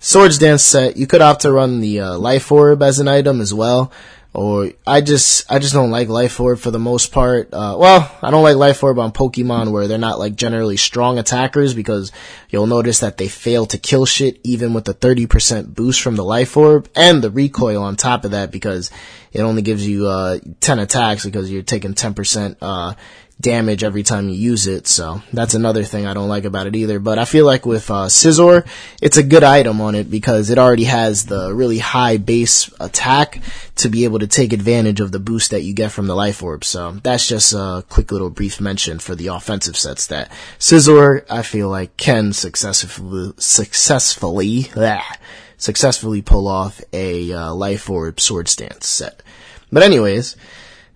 Swords 0.04 0.40
Dance 0.40 0.64
set, 0.64 0.98
you 0.98 1.06
could 1.06 1.22
opt 1.22 1.42
to 1.42 1.52
run 1.52 1.80
the, 1.80 2.00
uh, 2.00 2.18
Life 2.18 2.52
Orb 2.52 2.82
as 2.82 3.00
an 3.00 3.08
item 3.08 3.40
as 3.40 3.54
well. 3.54 3.92
Or, 4.34 4.72
I 4.88 5.02
just, 5.02 5.46
I 5.52 5.60
just 5.60 5.74
don't 5.74 5.92
like 5.92 6.10
Life 6.10 6.40
Orb 6.40 6.58
for 6.58 6.72
the 6.72 6.80
most 6.80 7.12
part. 7.12 7.54
Uh, 7.54 7.76
well, 7.78 8.12
I 8.24 8.32
don't 8.32 8.42
like 8.42 8.56
Life 8.56 8.82
Orb 8.82 8.98
on 8.98 9.12
Pokemon 9.12 9.72
where 9.72 9.88
they're 9.88 10.00
not 10.00 10.18
like 10.18 10.36
generally 10.36 10.76
strong 10.76 11.20
attackers 11.20 11.76
because 11.76 12.12
you'll 12.50 12.66
notice 12.66 13.00
that 13.02 13.18
they 13.18 13.28
fail 13.28 13.68
to 13.68 13.78
kill 13.78 14.08
shit 14.08 14.40
even 14.44 14.74
with 14.74 14.86
the 14.86 14.96
30% 14.96 15.76
boost 15.76 16.02
from 16.02 16.16
the 16.16 16.24
Life 16.24 16.58
Orb 16.58 16.90
and 16.96 17.22
the 17.22 17.30
recoil 17.30 17.84
on 17.84 17.96
top 17.96 18.26
of 18.26 18.32
that 18.32 18.50
because 18.50 18.90
it 19.32 19.42
only 19.42 19.62
gives 19.62 19.88
you 19.88 20.08
uh, 20.08 20.40
10 20.62 20.80
attacks 20.80 21.26
because 21.26 21.52
you're 21.52 21.62
taking 21.62 21.94
10% 21.94 22.56
uh, 22.60 22.96
damage 23.42 23.84
every 23.84 24.04
time 24.04 24.30
you 24.30 24.36
use 24.36 24.68
it. 24.68 24.88
So 24.88 25.22
that's 25.34 25.54
another 25.54 25.84
thing 25.84 26.06
I 26.06 26.14
don't 26.14 26.30
like 26.30 26.46
about 26.46 26.68
it 26.68 26.76
either. 26.76 27.00
But 27.00 27.20
I 27.20 27.26
feel 27.26 27.46
like 27.46 27.66
with 27.66 27.90
uh, 27.90 28.08
Scizor, 28.08 28.66
it's 29.02 29.18
a 29.18 29.24
good 29.24 29.44
item 29.44 29.82
on 29.82 29.96
it 29.96 30.10
because 30.10 30.50
it 30.50 30.58
already 30.58 30.86
has 30.86 31.26
the 31.26 31.54
really 31.54 31.80
high 31.80 32.18
base 32.18 32.72
attack 32.80 33.42
to 33.78 33.90
be 33.90 34.04
able 34.04 34.20
to 34.20 34.28
take 34.28 34.54
advantage 34.54 35.00
of 35.00 35.12
the 35.12 35.20
boost 35.20 35.52
that 35.52 35.64
you 35.64 35.74
get 35.74 35.92
from 35.92 36.08
the 36.08 36.16
Life 36.16 36.44
Orb. 36.44 36.64
So 36.64 36.92
that's 37.04 37.28
just 37.28 37.54
a 37.54 37.84
quick 37.90 38.12
little 38.12 38.30
brief 38.30 38.62
mention 38.62 39.00
for 39.00 39.16
the 39.16 39.28
offensive 39.28 39.78
sets 39.78 40.08
that 40.08 40.32
Scizor, 40.60 41.26
I 41.30 41.42
feel 41.42 41.70
like, 41.70 41.98
can 41.98 42.34
successfully, 42.34 43.34
successfully, 43.38 44.70
blah, 44.74 45.04
successfully 45.58 46.22
pull 46.22 46.48
off 46.48 46.82
a 46.94 47.32
uh, 47.34 47.54
Life 47.54 47.90
Orb 47.90 48.20
Swords 48.20 48.56
Dance 48.56 48.88
set. 48.88 49.24
But 49.72 49.84
anyways, 49.84 50.36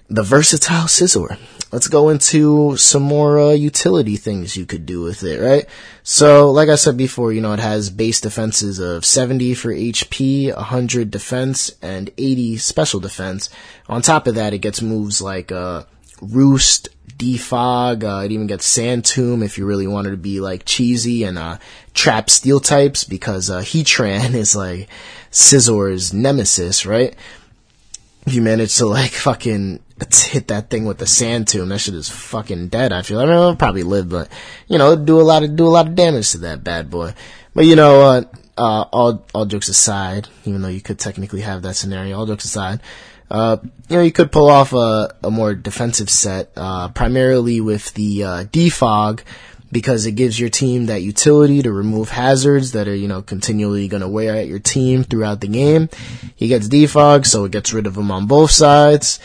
the 0.07 0.23
versatile 0.23 0.85
Scizor. 0.85 1.37
Let's 1.71 1.87
go 1.87 2.09
into 2.09 2.77
some 2.77 3.01
more 3.01 3.39
uh, 3.39 3.51
utility 3.51 4.15
things 4.15 4.55
you 4.55 4.65
could 4.65 4.85
do 4.85 5.01
with 5.01 5.23
it, 5.23 5.41
right? 5.41 5.65
So, 6.03 6.51
like 6.51 6.69
I 6.69 6.75
said 6.75 6.95
before, 6.95 7.33
you 7.33 7.41
know, 7.41 7.53
it 7.53 7.59
has 7.59 7.89
base 7.89 8.21
defenses 8.21 8.79
of 8.79 9.03
70 9.03 9.55
for 9.55 9.73
HP, 9.73 10.55
100 10.55 11.11
defense, 11.11 11.71
and 11.81 12.11
80 12.17 12.57
special 12.57 12.99
defense. 12.99 13.49
On 13.89 14.01
top 14.01 14.27
of 14.27 14.35
that, 14.35 14.53
it 14.53 14.59
gets 14.59 14.81
moves 14.81 15.21
like 15.21 15.51
uh, 15.51 15.83
Roost, 16.21 16.89
Defog, 17.17 18.03
uh, 18.03 18.25
it 18.25 18.31
even 18.31 18.47
gets 18.47 18.65
Sand 18.65 19.05
Tomb 19.05 19.41
if 19.41 19.57
you 19.57 19.65
really 19.65 19.87
wanted 19.87 20.11
to 20.11 20.17
be 20.17 20.41
like 20.41 20.65
cheesy 20.65 21.23
and 21.23 21.37
uh, 21.37 21.57
trap 21.93 22.29
steel 22.29 22.59
types 22.59 23.03
because 23.03 23.49
uh, 23.49 23.61
Heatran 23.61 24.33
is 24.35 24.55
like 24.55 24.89
Scizor's 25.31 26.13
nemesis, 26.13 26.85
right? 26.85 27.15
If 28.25 28.33
you 28.33 28.41
manage 28.41 28.75
to 28.77 28.85
like 28.85 29.11
fucking 29.11 29.79
hit 30.11 30.49
that 30.49 30.69
thing 30.69 30.85
with 30.85 30.97
the 30.97 31.07
sand 31.07 31.47
tomb, 31.47 31.69
that 31.69 31.79
shit 31.79 31.95
is 31.95 32.09
fucking 32.09 32.67
dead. 32.67 32.91
I 32.91 33.01
feel. 33.01 33.19
I 33.19 33.25
mean, 33.25 33.33
it'll 33.33 33.55
probably 33.55 33.83
live, 33.83 34.09
but 34.09 34.29
you 34.67 34.77
know, 34.77 34.95
do 34.95 35.19
a 35.19 35.23
lot 35.23 35.43
of 35.43 35.55
do 35.55 35.67
a 35.67 35.69
lot 35.69 35.87
of 35.87 35.95
damage 35.95 36.31
to 36.31 36.39
that 36.39 36.63
bad 36.63 36.89
boy. 36.89 37.13
But 37.53 37.65
you 37.65 37.75
know, 37.75 38.01
uh, 38.01 38.23
uh, 38.57 38.85
all 38.91 39.25
all 39.33 39.45
jokes 39.45 39.69
aside, 39.69 40.27
even 40.43 40.61
though 40.61 40.69
you 40.69 40.81
could 40.81 40.99
technically 40.99 41.41
have 41.41 41.61
that 41.61 41.75
scenario, 41.75 42.17
all 42.17 42.25
jokes 42.25 42.45
aside, 42.45 42.81
uh, 43.29 43.57
you 43.89 43.95
know, 43.95 44.03
you 44.03 44.11
could 44.11 44.31
pull 44.31 44.49
off 44.49 44.73
a, 44.73 45.15
a 45.23 45.31
more 45.31 45.55
defensive 45.55 46.09
set, 46.09 46.51
uh, 46.55 46.89
primarily 46.89 47.61
with 47.61 47.93
the 47.93 48.23
uh, 48.23 48.43
defog 48.45 49.21
because 49.71 50.05
it 50.05 50.13
gives 50.13 50.39
your 50.39 50.49
team 50.49 50.85
that 50.85 51.01
utility 51.01 51.61
to 51.61 51.71
remove 51.71 52.09
hazards 52.09 52.73
that 52.73 52.87
are, 52.87 52.95
you 52.95 53.07
know, 53.07 53.21
continually 53.21 53.87
going 53.87 54.01
to 54.01 54.07
wear 54.07 54.35
at 54.35 54.47
your 54.47 54.59
team 54.59 55.03
throughout 55.03 55.41
the 55.41 55.47
game. 55.47 55.89
He 56.35 56.47
gets 56.47 56.67
defog, 56.67 57.25
so 57.25 57.45
it 57.45 57.51
gets 57.51 57.73
rid 57.73 57.87
of 57.87 57.95
them 57.95 58.11
on 58.11 58.27
both 58.27 58.51
sides. 58.51 59.19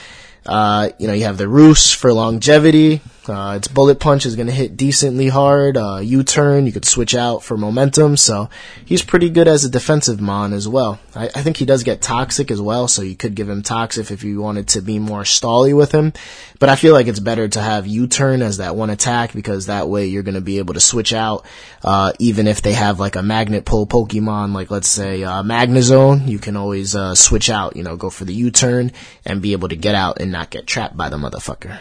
Uh, 0.46 0.90
you 0.98 1.06
know, 1.06 1.12
you 1.12 1.24
have 1.24 1.38
the 1.38 1.48
Roost 1.48 1.96
for 1.96 2.12
longevity. 2.12 3.00
Uh, 3.28 3.54
its 3.56 3.68
bullet 3.68 4.00
punch 4.00 4.24
is 4.24 4.34
going 4.34 4.46
to 4.46 4.52
hit 4.52 4.76
decently 4.76 5.28
hard. 5.28 5.76
Uh, 5.76 5.98
U-turn, 6.02 6.66
you 6.66 6.72
could 6.72 6.84
switch 6.84 7.14
out 7.14 7.42
for 7.42 7.56
momentum. 7.56 8.16
So 8.16 8.48
he's 8.84 9.02
pretty 9.02 9.28
good 9.28 9.46
as 9.46 9.64
a 9.64 9.68
defensive 9.68 10.20
mon 10.20 10.52
as 10.52 10.66
well. 10.66 10.98
I, 11.14 11.26
I, 11.26 11.42
think 11.42 11.58
he 11.58 11.66
does 11.66 11.84
get 11.84 12.00
toxic 12.00 12.50
as 12.50 12.60
well, 12.60 12.88
so 12.88 13.02
you 13.02 13.16
could 13.16 13.34
give 13.34 13.48
him 13.48 13.62
toxic 13.62 14.10
if 14.10 14.24
you 14.24 14.40
wanted 14.40 14.68
to 14.68 14.80
be 14.80 14.98
more 14.98 15.22
stally 15.22 15.76
with 15.76 15.92
him. 15.92 16.12
But 16.58 16.70
I 16.70 16.76
feel 16.76 16.94
like 16.94 17.06
it's 17.08 17.20
better 17.20 17.46
to 17.48 17.60
have 17.60 17.86
U-turn 17.86 18.42
as 18.42 18.56
that 18.56 18.74
one 18.74 18.90
attack 18.90 19.34
because 19.34 19.66
that 19.66 19.88
way 19.88 20.06
you're 20.06 20.22
going 20.22 20.34
to 20.34 20.40
be 20.40 20.58
able 20.58 20.74
to 20.74 20.80
switch 20.80 21.12
out, 21.12 21.44
uh, 21.82 22.12
even 22.18 22.46
if 22.46 22.62
they 22.62 22.72
have 22.72 22.98
like 22.98 23.16
a 23.16 23.22
magnet 23.22 23.64
pull 23.64 23.86
Pokemon, 23.86 24.54
like 24.54 24.70
let's 24.70 24.88
say, 24.88 25.24
uh, 25.24 25.42
Magnezone, 25.42 26.26
you 26.26 26.38
can 26.38 26.56
always, 26.56 26.96
uh, 26.96 27.14
switch 27.14 27.50
out, 27.50 27.76
you 27.76 27.82
know, 27.82 27.96
go 27.96 28.08
for 28.08 28.24
the 28.24 28.34
U-turn 28.34 28.92
and 29.24 29.42
be 29.42 29.52
able 29.52 29.68
to 29.68 29.76
get 29.76 29.94
out 29.94 30.20
and 30.20 30.32
not 30.32 30.50
get 30.50 30.66
trapped 30.66 30.96
by 30.96 31.08
the 31.08 31.16
motherfucker. 31.16 31.78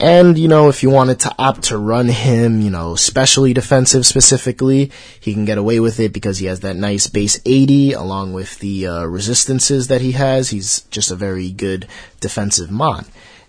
And, 0.00 0.38
you 0.38 0.46
know, 0.46 0.68
if 0.68 0.82
you 0.84 0.90
wanted 0.90 1.18
to 1.20 1.34
opt 1.38 1.64
to 1.64 1.78
run 1.78 2.08
him, 2.08 2.60
you 2.60 2.70
know, 2.70 2.94
specially 2.94 3.52
defensive 3.52 4.06
specifically, 4.06 4.92
he 5.18 5.34
can 5.34 5.44
get 5.44 5.58
away 5.58 5.80
with 5.80 5.98
it 5.98 6.12
because 6.12 6.38
he 6.38 6.46
has 6.46 6.60
that 6.60 6.76
nice 6.76 7.08
base 7.08 7.40
80 7.44 7.94
along 7.94 8.32
with 8.32 8.60
the 8.60 8.86
uh, 8.86 9.04
resistances 9.04 9.88
that 9.88 10.00
he 10.00 10.12
has. 10.12 10.50
He's 10.50 10.82
just 10.82 11.10
a 11.10 11.16
very 11.16 11.50
good 11.50 11.88
defensive 12.20 12.70
mon. 12.70 13.06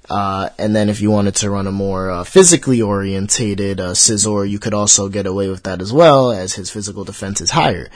Uh, 0.10 0.50
and 0.58 0.76
then 0.76 0.90
if 0.90 1.02
you 1.02 1.12
wanted 1.12 1.36
to 1.36 1.52
run 1.52 1.68
a 1.68 1.72
more 1.72 2.10
uh, 2.10 2.24
physically 2.24 2.82
orientated 2.82 3.80
uh, 3.80 3.92
Scizor, 3.92 4.50
you 4.50 4.58
could 4.58 4.74
also 4.74 5.08
get 5.08 5.28
away 5.28 5.50
with 5.50 5.64
that 5.64 5.82
as 5.82 5.94
well, 5.94 6.32
as 6.32 6.56
his 6.56 6.72
physical 6.72 7.04
defense 7.04 7.42
is 7.42 7.52
higher. 7.52 7.90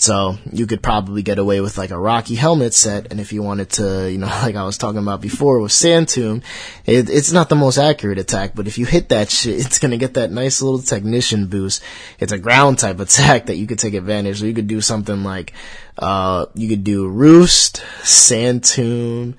So 0.00 0.38
you 0.52 0.66
could 0.66 0.80
probably 0.80 1.22
get 1.22 1.40
away 1.40 1.60
with 1.60 1.76
like 1.76 1.90
a 1.90 1.98
Rocky 1.98 2.36
helmet 2.36 2.72
set, 2.72 3.10
and 3.10 3.20
if 3.20 3.32
you 3.32 3.42
wanted 3.42 3.70
to, 3.70 4.10
you 4.10 4.18
know, 4.18 4.26
like 4.42 4.54
I 4.54 4.62
was 4.62 4.78
talking 4.78 5.00
about 5.00 5.20
before 5.20 5.58
with 5.58 5.72
Sand 5.72 6.08
Tomb, 6.08 6.42
it, 6.86 7.10
it's 7.10 7.32
not 7.32 7.48
the 7.48 7.56
most 7.56 7.78
accurate 7.78 8.18
attack, 8.18 8.52
but 8.54 8.68
if 8.68 8.78
you 8.78 8.86
hit 8.86 9.08
that 9.08 9.28
shit, 9.28 9.58
it's 9.66 9.80
gonna 9.80 9.96
get 9.96 10.14
that 10.14 10.30
nice 10.30 10.62
little 10.62 10.80
technician 10.80 11.46
boost. 11.46 11.82
It's 12.20 12.32
a 12.32 12.38
ground 12.38 12.78
type 12.78 13.00
attack 13.08 13.46
that 13.46 13.56
you 13.56 13.66
could 13.66 13.80
take 13.80 13.94
advantage. 13.94 14.38
So 14.38 14.46
you 14.46 14.54
could 14.54 14.68
do 14.68 14.80
something 14.80 15.24
like, 15.24 15.52
uh, 15.98 16.46
you 16.54 16.68
could 16.68 16.84
do 16.84 17.08
Roost, 17.08 17.82
Sand 18.04 18.62
Tomb, 18.62 19.34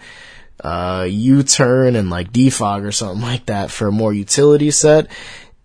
uh, 0.61 1.07
U-turn 1.09 1.95
and 1.95 2.09
like 2.09 2.33
defog 2.33 2.83
or 2.83 2.91
something 2.91 3.21
like 3.21 3.45
that 3.45 3.71
for 3.71 3.87
a 3.87 3.91
more 3.93 4.13
utility 4.13 4.71
set. 4.71 5.07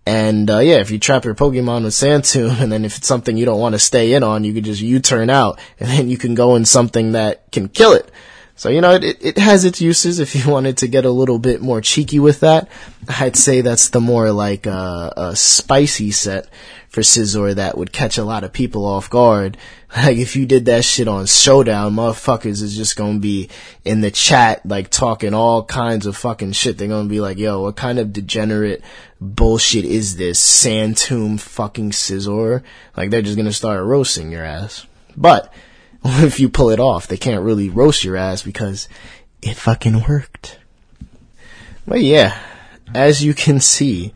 And 0.05 0.49
uh, 0.51 0.59
yeah, 0.59 0.75
if 0.75 0.91
you 0.91 0.99
trap 0.99 1.25
your 1.25 1.33
Pokemon 1.33 1.83
with 1.83 1.93
Sand 1.93 2.25
Tomb, 2.25 2.55
and 2.59 2.71
then 2.71 2.85
if 2.85 2.97
it's 2.97 3.07
something 3.07 3.37
you 3.37 3.45
don't 3.45 3.59
want 3.59 3.73
to 3.73 3.79
stay 3.79 4.13
in 4.13 4.23
on, 4.23 4.43
you 4.43 4.53
can 4.53 4.63
just 4.63 4.81
U-turn 4.81 5.29
out, 5.29 5.59
and 5.79 5.89
then 5.89 6.09
you 6.09 6.17
can 6.17 6.35
go 6.35 6.55
in 6.55 6.65
something 6.65 7.13
that 7.13 7.51
can 7.51 7.67
kill 7.67 7.93
it. 7.93 8.11
So 8.57 8.69
you 8.69 8.79
know, 8.79 8.93
it, 8.93 9.03
it 9.03 9.37
has 9.37 9.65
its 9.65 9.81
uses. 9.81 10.19
If 10.19 10.35
you 10.35 10.49
wanted 10.49 10.77
to 10.77 10.87
get 10.87 11.05
a 11.05 11.11
little 11.11 11.39
bit 11.39 11.61
more 11.61 11.81
cheeky 11.81 12.19
with 12.19 12.39
that, 12.39 12.69
I'd 13.09 13.35
say 13.35 13.61
that's 13.61 13.89
the 13.89 13.99
more 13.99 14.31
like 14.31 14.65
uh, 14.65 15.11
a 15.17 15.35
spicy 15.35 16.11
set 16.11 16.47
for 16.87 17.01
Scizor 17.01 17.55
that 17.55 17.77
would 17.77 17.91
catch 17.91 18.17
a 18.17 18.23
lot 18.23 18.45
of 18.45 18.53
people 18.53 18.85
off 18.85 19.09
guard. 19.09 19.57
Like 19.95 20.17
if 20.17 20.37
you 20.37 20.45
did 20.45 20.65
that 20.65 20.85
shit 20.85 21.09
on 21.09 21.25
Showdown, 21.25 21.95
motherfuckers 21.95 22.61
is 22.61 22.75
just 22.75 22.95
gonna 22.95 23.19
be 23.19 23.49
in 23.83 23.99
the 23.99 24.11
chat 24.11 24.65
like 24.65 24.89
talking 24.89 25.33
all 25.33 25.63
kinds 25.63 26.05
of 26.05 26.15
fucking 26.15 26.53
shit. 26.53 26.77
They're 26.77 26.87
gonna 26.87 27.09
be 27.09 27.19
like, 27.19 27.37
yo, 27.37 27.61
what 27.61 27.75
kind 27.75 27.99
of 27.99 28.13
degenerate 28.13 28.81
bullshit 29.25 29.85
is 29.85 30.17
this? 30.17 30.39
Sand 30.39 30.97
Tomb 30.97 31.37
fucking 31.37 31.91
Scizor? 31.91 32.63
Like 32.95 33.09
they're 33.09 33.21
just 33.21 33.37
gonna 33.37 33.51
start 33.51 33.83
roasting 33.83 34.31
your 34.31 34.43
ass. 34.43 34.85
But 35.17 35.53
if 36.05 36.39
you 36.39 36.49
pull 36.49 36.69
it 36.69 36.79
off, 36.79 37.07
they 37.07 37.17
can't 37.17 37.43
really 37.43 37.69
roast 37.69 38.03
your 38.03 38.15
ass 38.15 38.41
because 38.43 38.87
it 39.41 39.55
fucking 39.55 40.03
worked. 40.07 40.59
But 41.87 42.01
yeah, 42.01 42.37
as 42.93 43.23
you 43.23 43.33
can 43.33 43.59
see, 43.59 44.13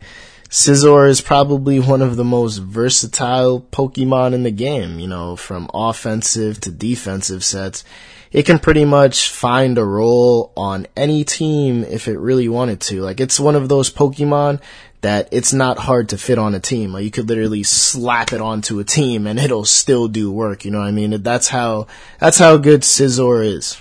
Scizor 0.48 1.08
is 1.08 1.20
probably 1.20 1.78
one 1.78 2.02
of 2.02 2.16
the 2.16 2.24
most 2.24 2.58
versatile 2.58 3.60
Pokemon 3.60 4.32
in 4.32 4.42
the 4.42 4.50
game, 4.50 4.98
you 4.98 5.06
know, 5.06 5.36
from 5.36 5.70
offensive 5.72 6.60
to 6.62 6.72
defensive 6.72 7.44
sets. 7.44 7.84
It 8.32 8.46
can 8.46 8.58
pretty 8.58 8.84
much 8.84 9.28
find 9.28 9.78
a 9.78 9.84
role 9.84 10.52
on 10.56 10.88
any 10.96 11.22
team 11.22 11.84
if 11.84 12.08
it 12.08 12.18
really 12.18 12.48
wanted 12.48 12.80
to. 12.82 13.00
Like, 13.00 13.20
it's 13.20 13.38
one 13.38 13.54
of 13.54 13.68
those 13.68 13.92
Pokemon 13.92 14.60
that 15.00 15.28
it's 15.32 15.52
not 15.52 15.78
hard 15.78 16.10
to 16.10 16.18
fit 16.18 16.38
on 16.38 16.54
a 16.54 16.60
team. 16.60 16.92
Like, 16.92 17.04
you 17.04 17.10
could 17.10 17.28
literally 17.28 17.62
slap 17.62 18.32
it 18.32 18.40
onto 18.40 18.78
a 18.78 18.84
team 18.84 19.26
and 19.26 19.38
it'll 19.38 19.64
still 19.64 20.08
do 20.08 20.30
work, 20.30 20.64
you 20.64 20.70
know 20.70 20.80
what 20.80 20.88
I 20.88 20.92
mean? 20.92 21.22
That's 21.22 21.48
how, 21.48 21.86
that's 22.18 22.38
how 22.38 22.56
good 22.56 22.82
Scizor 22.82 23.44
is. 23.44 23.80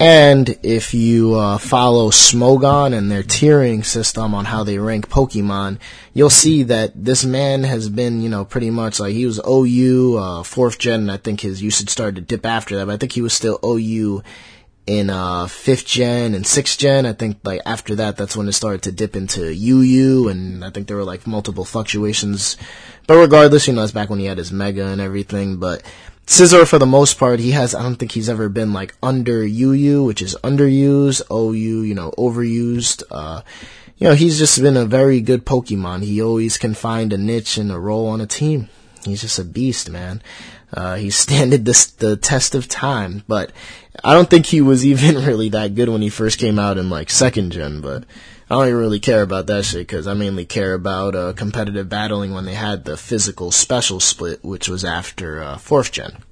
And 0.00 0.56
if 0.62 0.94
you 0.94 1.34
uh, 1.34 1.58
follow 1.58 2.10
Smogon 2.10 2.96
and 2.96 3.10
their 3.10 3.22
tiering 3.22 3.84
system 3.84 4.34
on 4.34 4.46
how 4.46 4.64
they 4.64 4.78
rank 4.78 5.10
Pokemon, 5.10 5.78
you'll 6.14 6.30
see 6.30 6.62
that 6.62 6.92
this 7.04 7.22
man 7.22 7.64
has 7.64 7.90
been, 7.90 8.22
you 8.22 8.30
know, 8.30 8.46
pretty 8.46 8.70
much 8.70 8.98
like 8.98 9.12
he 9.12 9.26
was 9.26 9.38
OU, 9.46 10.16
uh, 10.16 10.42
fourth 10.42 10.78
gen. 10.78 11.10
I 11.10 11.18
think 11.18 11.42
his 11.42 11.62
usage 11.62 11.90
started 11.90 12.14
to 12.14 12.22
dip 12.22 12.46
after 12.46 12.76
that, 12.76 12.86
but 12.86 12.94
I 12.94 12.96
think 12.96 13.12
he 13.12 13.20
was 13.20 13.34
still 13.34 13.60
OU 13.62 14.22
in 14.86 15.10
uh, 15.10 15.46
fifth 15.46 15.86
gen 15.86 16.34
and 16.34 16.46
sixth 16.46 16.78
gen. 16.78 17.06
I 17.06 17.12
think 17.12 17.38
like 17.44 17.60
after 17.66 17.94
that, 17.96 18.16
that's 18.16 18.36
when 18.36 18.48
it 18.48 18.52
started 18.52 18.82
to 18.82 18.92
dip 18.92 19.16
into 19.16 19.42
UU, 19.42 20.28
and 20.28 20.64
I 20.64 20.70
think 20.70 20.86
there 20.86 20.96
were 20.96 21.04
like 21.04 21.26
multiple 21.26 21.64
fluctuations. 21.64 22.56
But 23.06 23.18
regardless, 23.18 23.66
you 23.66 23.74
know, 23.74 23.82
it's 23.82 23.92
back 23.92 24.10
when 24.10 24.18
he 24.18 24.26
had 24.26 24.38
his 24.38 24.52
Mega 24.52 24.86
and 24.86 25.00
everything. 25.00 25.56
But 25.56 25.82
Scizor, 26.26 26.66
for 26.66 26.78
the 26.78 26.86
most 26.86 27.18
part, 27.18 27.40
he 27.40 27.50
has, 27.50 27.74
I 27.74 27.82
don't 27.82 27.96
think 27.96 28.12
he's 28.12 28.28
ever 28.28 28.48
been 28.48 28.72
like 28.72 28.94
under 29.02 29.42
UU, 29.42 30.04
which 30.04 30.22
is 30.22 30.36
underused, 30.44 31.22
OU, 31.30 31.82
you 31.82 31.94
know, 31.94 32.12
overused. 32.16 33.02
Uh, 33.10 33.42
you 33.96 34.08
know, 34.08 34.14
he's 34.14 34.38
just 34.38 34.62
been 34.62 34.76
a 34.76 34.86
very 34.86 35.20
good 35.20 35.44
Pokemon. 35.44 36.04
He 36.04 36.22
always 36.22 36.56
can 36.56 36.74
find 36.74 37.12
a 37.12 37.18
niche 37.18 37.58
and 37.58 37.70
a 37.70 37.78
role 37.78 38.06
on 38.06 38.20
a 38.20 38.26
team. 38.26 38.68
He's 39.04 39.22
just 39.22 39.38
a 39.38 39.44
beast, 39.44 39.90
man. 39.90 40.22
Uh, 40.72 40.96
he 40.96 41.10
standed 41.24 41.64
the, 41.64 41.92
the 41.98 42.16
test 42.16 42.54
of 42.54 42.68
time, 42.68 43.22
but 43.28 43.52
I 44.04 44.14
don't 44.14 44.30
think 44.30 44.46
he 44.46 44.60
was 44.60 44.84
even 44.92 45.24
really 45.24 45.48
that 45.50 45.74
good 45.74 45.88
when 45.88 46.02
he 46.02 46.10
first 46.10 46.38
came 46.38 46.58
out 46.58 46.78
in 46.78 46.90
like 46.90 47.10
second 47.10 47.52
gen, 47.52 47.80
but 47.80 48.04
I 48.50 48.54
don't 48.54 48.66
even 48.66 48.80
really 48.80 49.00
care 49.00 49.22
about 49.22 49.46
that 49.46 49.64
shit 49.64 49.86
because 49.86 50.08
I 50.08 50.14
mainly 50.14 50.44
care 50.44 50.74
about 50.74 51.14
uh, 51.14 51.32
competitive 51.34 51.88
battling 51.88 52.34
when 52.34 52.46
they 52.46 52.54
had 52.54 52.84
the 52.84 52.96
physical 52.96 53.52
special 53.52 54.00
split, 54.00 54.44
which 54.44 54.68
was 54.68 54.84
after 54.84 55.40
uh, 55.40 55.56
fourth 55.56 55.92
gen. 55.92 56.24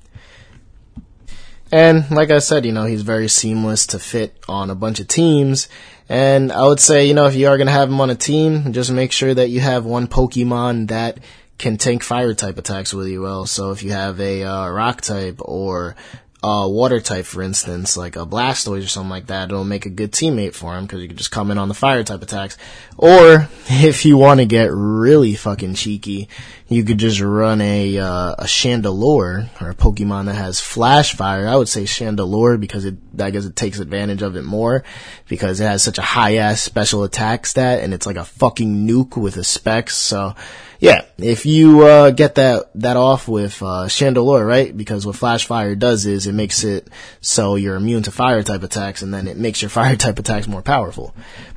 And 1.71 2.11
like 2.11 2.31
I 2.31 2.39
said, 2.39 2.65
you 2.65 2.73
know, 2.73 2.85
he's 2.85 3.03
very 3.03 3.29
seamless 3.29 3.87
to 3.89 3.99
fit 3.99 4.37
on 4.49 4.71
a 4.71 4.75
bunch 4.75 5.01
of 5.01 5.09
teams. 5.09 5.69
And 6.09 6.51
I 6.51 6.67
would 6.67 6.81
say, 6.81 7.07
you 7.07 7.15
know, 7.15 7.27
if 7.27 7.35
you 7.35 7.47
are 7.49 7.59
going 7.59 7.67
to 7.67 7.73
have 7.73 7.91
him 7.91 8.01
on 8.01 8.11
a 8.11 8.15
team, 8.15 8.73
just 8.73 8.91
make 8.91 9.13
sure 9.13 9.35
that 9.35 9.51
you 9.51 9.61
have 9.61 9.85
one 9.85 10.09
Pokemon 10.09 10.89
that 10.89 11.19
can 11.59 11.77
tank 11.77 12.03
fire 12.03 12.35
type 12.35 12.57
attacks 12.57 12.95
really 12.95 13.19
well. 13.19 13.47
So 13.47 13.73
if 13.73 13.83
you 13.83 13.91
have 13.91 14.21
a 14.21 14.45
uh, 14.45 14.69
rock 14.71 15.01
type 15.01 15.37
or 15.41 15.97
uh, 16.41 16.69
water 16.71 17.01
type, 17.01 17.25
for 17.25 17.43
instance, 17.43 17.97
like 17.97 18.15
a 18.15 18.25
Blastoise 18.25 18.85
or 18.85 18.89
something 18.89 19.11
like 19.11 19.27
that, 19.27 19.51
it'll 19.51 19.65
make 19.65 19.87
a 19.87 19.91
good 19.91 20.13
teammate 20.13 20.55
for 20.55 20.77
him 20.77 20.85
because 20.85 21.03
you 21.03 21.09
can 21.09 21.17
just 21.17 21.33
come 21.33 21.51
in 21.51 21.59
on 21.59 21.67
the 21.67 21.75
fire 21.75 22.05
type 22.05 22.23
attacks. 22.23 22.57
Or 22.97 23.49
if 23.67 24.05
you 24.05 24.17
want 24.17 24.39
to 24.39 24.47
get 24.47 24.71
really 24.73 25.35
fucking 25.35 25.75
cheeky, 25.75 26.29
you 26.69 26.85
could 26.85 26.99
just 26.99 27.21
run 27.21 27.61
a 27.61 27.99
uh, 27.99 28.35
a 28.39 28.45
Chandelure 28.45 29.49
or 29.61 29.71
a 29.71 29.75
Pokemon 29.75 30.27
that 30.27 30.35
has 30.35 30.61
Flash 30.61 31.17
Fire. 31.17 31.49
I 31.49 31.57
would 31.57 31.69
say 31.69 31.83
Chandelure 31.83 32.61
because 32.61 32.85
it 32.85 32.95
I 33.19 33.31
guess 33.31 33.45
it 33.45 33.57
takes 33.57 33.81
advantage 33.81 34.23
of 34.23 34.37
it 34.37 34.45
more 34.45 34.85
because 35.27 35.59
it 35.59 35.65
has 35.65 35.83
such 35.83 35.99
a 35.99 36.03
high 36.03 36.37
ass 36.37 36.61
special 36.61 37.03
attack 37.03 37.47
stat 37.47 37.83
and 37.83 37.93
it's 37.93 38.07
like 38.07 38.17
a 38.17 38.25
fucking 38.25 38.87
nuke 38.87 39.17
with 39.17 39.37
a 39.39 39.45
specs. 39.45 39.97
So 39.97 40.37
yeah, 40.81 41.07
if 41.19 41.45
you 41.45 41.83
uh, 41.83 42.11
get 42.11 42.37
that 42.37 42.71
that 42.77 42.97
off 42.97 43.27
with 43.27 43.61
uh, 43.63 43.87
Chandelure, 43.87 44.47
right? 44.47 44.77
Because 44.77 45.05
what 45.05 45.17
Flash 45.17 45.47
Fire 45.47 45.75
does 45.75 46.07
is 46.07 46.27
it 46.27 46.33
makes 46.33 46.63
it 46.63 46.89
so 47.21 47.57
you're 47.57 47.75
immune 47.75 48.05
to 48.05 48.13
fire 48.13 48.43
type 48.45 48.63
attacks, 48.63 49.03
and 49.03 49.13
then 49.13 49.27
it 49.27 49.37
makes 49.37 49.61
your 49.61 49.69
fire 49.79 49.97
type 49.97 50.19
attacks 50.19 50.47
more 50.47 50.63
powerful. 50.63 51.15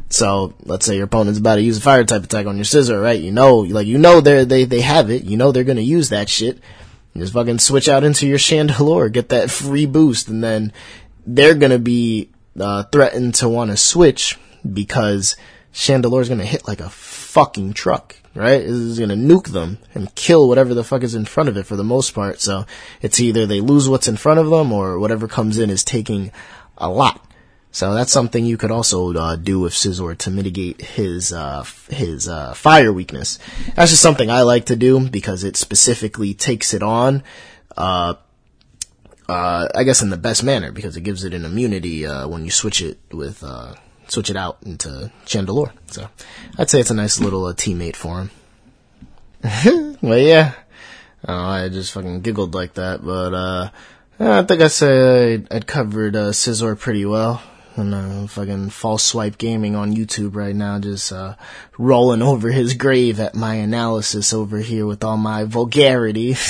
So 0.09 0.55
let's 0.63 0.85
say 0.85 0.95
your 0.95 1.05
opponent's 1.05 1.39
about 1.39 1.55
to 1.55 1.61
use 1.61 1.77
a 1.77 1.81
fire 1.81 2.03
type 2.03 2.23
attack 2.23 2.45
on 2.45 2.57
your 2.57 2.65
Scizor, 2.65 3.01
right? 3.01 3.19
You 3.19 3.31
know, 3.31 3.57
like 3.59 3.87
you 3.87 3.97
know 3.97 4.21
they 4.21 4.43
they 4.43 4.65
they 4.65 4.81
have 4.81 5.11
it. 5.11 5.23
You 5.23 5.37
know 5.37 5.51
they're 5.51 5.63
gonna 5.63 5.81
use 5.81 6.09
that 6.09 6.27
shit. 6.27 6.59
You 7.13 7.21
just 7.21 7.33
fucking 7.33 7.59
switch 7.59 7.87
out 7.87 8.03
into 8.03 8.27
your 8.27 8.37
Chandelure, 8.39 9.11
get 9.11 9.29
that 9.29 9.51
free 9.51 9.85
boost, 9.85 10.29
and 10.29 10.43
then 10.43 10.73
they're 11.27 11.55
gonna 11.55 11.79
be 11.79 12.29
uh, 12.59 12.83
threatened 12.83 13.35
to 13.35 13.49
want 13.49 13.69
to 13.69 13.77
switch 13.77 14.39
because 14.73 15.35
Chandelure's 15.73 16.29
gonna 16.29 16.43
hit 16.43 16.67
like 16.67 16.81
a 16.81 16.89
fucking 16.89 17.73
truck, 17.73 18.15
right? 18.35 18.61
It's 18.61 18.99
gonna 18.99 19.15
nuke 19.15 19.51
them 19.51 19.77
and 19.93 20.13
kill 20.15 20.47
whatever 20.47 20.73
the 20.73 20.83
fuck 20.83 21.03
is 21.03 21.15
in 21.15 21.25
front 21.25 21.49
of 21.49 21.57
it 21.57 21.65
for 21.65 21.75
the 21.75 21.83
most 21.83 22.13
part. 22.13 22.39
So 22.41 22.65
it's 23.01 23.19
either 23.19 23.45
they 23.45 23.61
lose 23.61 23.89
what's 23.89 24.07
in 24.07 24.17
front 24.17 24.39
of 24.39 24.49
them 24.49 24.71
or 24.71 24.99
whatever 24.99 25.27
comes 25.27 25.57
in 25.57 25.69
is 25.69 25.83
taking 25.83 26.31
a 26.77 26.89
lot. 26.89 27.25
So 27.73 27.93
that's 27.93 28.11
something 28.11 28.45
you 28.45 28.57
could 28.57 28.71
also 28.71 29.13
uh, 29.13 29.35
do 29.37 29.61
with 29.61 29.73
Scizor 29.73 30.17
to 30.19 30.29
mitigate 30.29 30.81
his 30.81 31.31
uh, 31.31 31.63
his 31.89 32.27
uh, 32.27 32.53
fire 32.53 32.91
weakness. 32.91 33.39
That's 33.75 33.91
just 33.91 34.01
something 34.01 34.29
I 34.29 34.41
like 34.41 34.65
to 34.65 34.75
do 34.75 35.09
because 35.09 35.45
it 35.45 35.55
specifically 35.55 36.33
takes 36.33 36.73
it 36.73 36.83
on. 36.83 37.23
Uh, 37.77 38.15
uh, 39.29 39.69
I 39.73 39.83
guess 39.83 40.01
in 40.01 40.09
the 40.09 40.17
best 40.17 40.43
manner 40.43 40.73
because 40.73 40.97
it 40.97 41.01
gives 41.01 41.23
it 41.23 41.33
an 41.33 41.45
immunity 41.45 42.05
uh, 42.05 42.27
when 42.27 42.43
you 42.43 42.51
switch 42.51 42.81
it 42.81 42.99
with 43.13 43.41
switch 44.11 44.29
it 44.29 44.35
out 44.35 44.57
into 44.65 45.11
Chandelure. 45.25 45.71
So 45.87 46.09
I'd 46.57 46.69
say 46.69 46.81
it's 46.81 46.91
a 46.91 46.95
nice 46.95 47.19
little 47.19 47.43
teammate 47.53 47.95
for 47.95 48.27
him. 49.43 49.97
well, 50.01 50.17
yeah. 50.17 50.53
I 51.25 51.69
just 51.69 51.93
fucking 51.93 52.21
giggled 52.21 52.53
like 52.53 52.73
that, 52.73 53.05
but 53.05 53.71
I 54.19 54.43
think 54.43 54.61
I 54.61 54.67
said 54.67 55.47
I'd, 55.51 55.55
I'd 55.55 55.67
covered 55.67 56.15
Scizor 56.15 56.77
pretty 56.77 57.05
well 57.05 57.41
and 57.75 57.93
uh, 57.93 58.27
fucking 58.27 58.69
false 58.69 59.03
swipe 59.03 59.37
gaming 59.37 59.75
on 59.75 59.95
YouTube 59.95 60.35
right 60.35 60.55
now, 60.55 60.79
just 60.79 61.11
uh, 61.11 61.35
rolling 61.77 62.21
over 62.31 62.51
his 62.51 62.73
grave 62.73 63.19
at 63.19 63.35
my 63.35 63.55
analysis 63.55 64.33
over 64.33 64.59
here 64.59 64.85
with 64.85 65.03
all 65.03 65.17
my 65.17 65.43
vulgarity. 65.43 66.35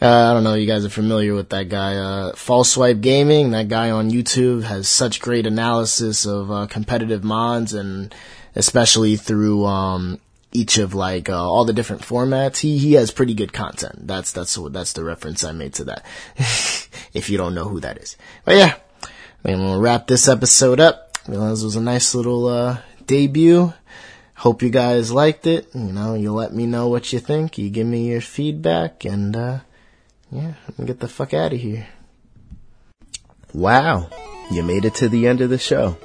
uh, 0.00 0.30
I 0.30 0.32
don't 0.32 0.44
know, 0.44 0.54
you 0.54 0.66
guys 0.66 0.84
are 0.84 0.90
familiar 0.90 1.34
with 1.34 1.48
that 1.50 1.68
guy, 1.68 1.96
uh, 1.96 2.32
false 2.36 2.70
swipe 2.70 3.00
gaming. 3.00 3.50
That 3.50 3.68
guy 3.68 3.90
on 3.90 4.10
YouTube 4.10 4.62
has 4.62 4.88
such 4.88 5.20
great 5.20 5.46
analysis 5.46 6.24
of 6.24 6.50
uh, 6.50 6.66
competitive 6.68 7.24
mons, 7.24 7.74
and 7.74 8.14
especially 8.54 9.16
through 9.16 9.66
um, 9.66 10.20
each 10.52 10.78
of 10.78 10.94
like 10.94 11.28
uh, 11.28 11.34
all 11.34 11.64
the 11.64 11.72
different 11.72 12.02
formats. 12.02 12.58
He 12.58 12.78
he 12.78 12.92
has 12.92 13.10
pretty 13.10 13.34
good 13.34 13.52
content. 13.52 14.06
That's 14.06 14.30
that's 14.30 14.56
what 14.56 14.72
that's 14.72 14.92
the 14.92 15.02
reference 15.02 15.42
I 15.42 15.50
made 15.50 15.74
to 15.74 15.84
that. 15.84 16.04
if 17.12 17.28
you 17.28 17.36
don't 17.36 17.54
know 17.54 17.68
who 17.68 17.80
that 17.80 17.98
is, 17.98 18.16
but 18.44 18.56
yeah. 18.56 18.76
And 19.44 19.60
we'll 19.60 19.80
wrap 19.80 20.06
this 20.06 20.28
episode 20.28 20.80
up. 20.80 21.16
This 21.26 21.62
was 21.62 21.76
a 21.76 21.80
nice 21.80 22.14
little 22.14 22.46
uh, 22.46 22.78
debut. 23.06 23.72
Hope 24.34 24.62
you 24.62 24.70
guys 24.70 25.10
liked 25.10 25.46
it. 25.46 25.68
You 25.74 25.92
know, 25.92 26.14
you 26.14 26.32
let 26.32 26.52
me 26.52 26.66
know 26.66 26.88
what 26.88 27.12
you 27.12 27.18
think. 27.18 27.58
You 27.58 27.70
give 27.70 27.86
me 27.86 28.08
your 28.08 28.20
feedback, 28.20 29.04
and 29.04 29.34
uh, 29.36 29.58
yeah, 30.30 30.54
get 30.84 31.00
the 31.00 31.08
fuck 31.08 31.34
out 31.34 31.52
of 31.52 31.60
here. 31.60 31.86
Wow, 33.54 34.10
you 34.50 34.62
made 34.62 34.84
it 34.84 34.94
to 34.96 35.08
the 35.08 35.26
end 35.26 35.40
of 35.40 35.50
the 35.50 35.58
show. 35.58 35.96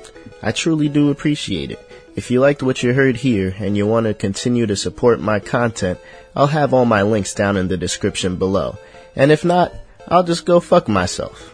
I 0.41 0.51
truly 0.51 0.89
do 0.89 1.09
appreciate 1.09 1.71
it. 1.71 1.79
If 2.15 2.29
you 2.29 2.39
liked 2.39 2.61
what 2.61 2.83
you 2.83 2.93
heard 2.93 3.17
here 3.17 3.55
and 3.57 3.75
you 3.75 3.87
want 3.87 4.05
to 4.05 4.13
continue 4.13 4.67
to 4.67 4.75
support 4.75 5.19
my 5.19 5.39
content, 5.39 5.99
I'll 6.35 6.47
have 6.47 6.73
all 6.73 6.85
my 6.85 7.01
links 7.01 7.33
down 7.33 7.57
in 7.57 7.67
the 7.67 7.77
description 7.77 8.35
below. 8.37 8.77
And 9.15 9.31
if 9.31 9.43
not, 9.43 9.73
I'll 10.07 10.23
just 10.23 10.45
go 10.45 10.59
fuck 10.59 10.87
myself. 10.87 11.52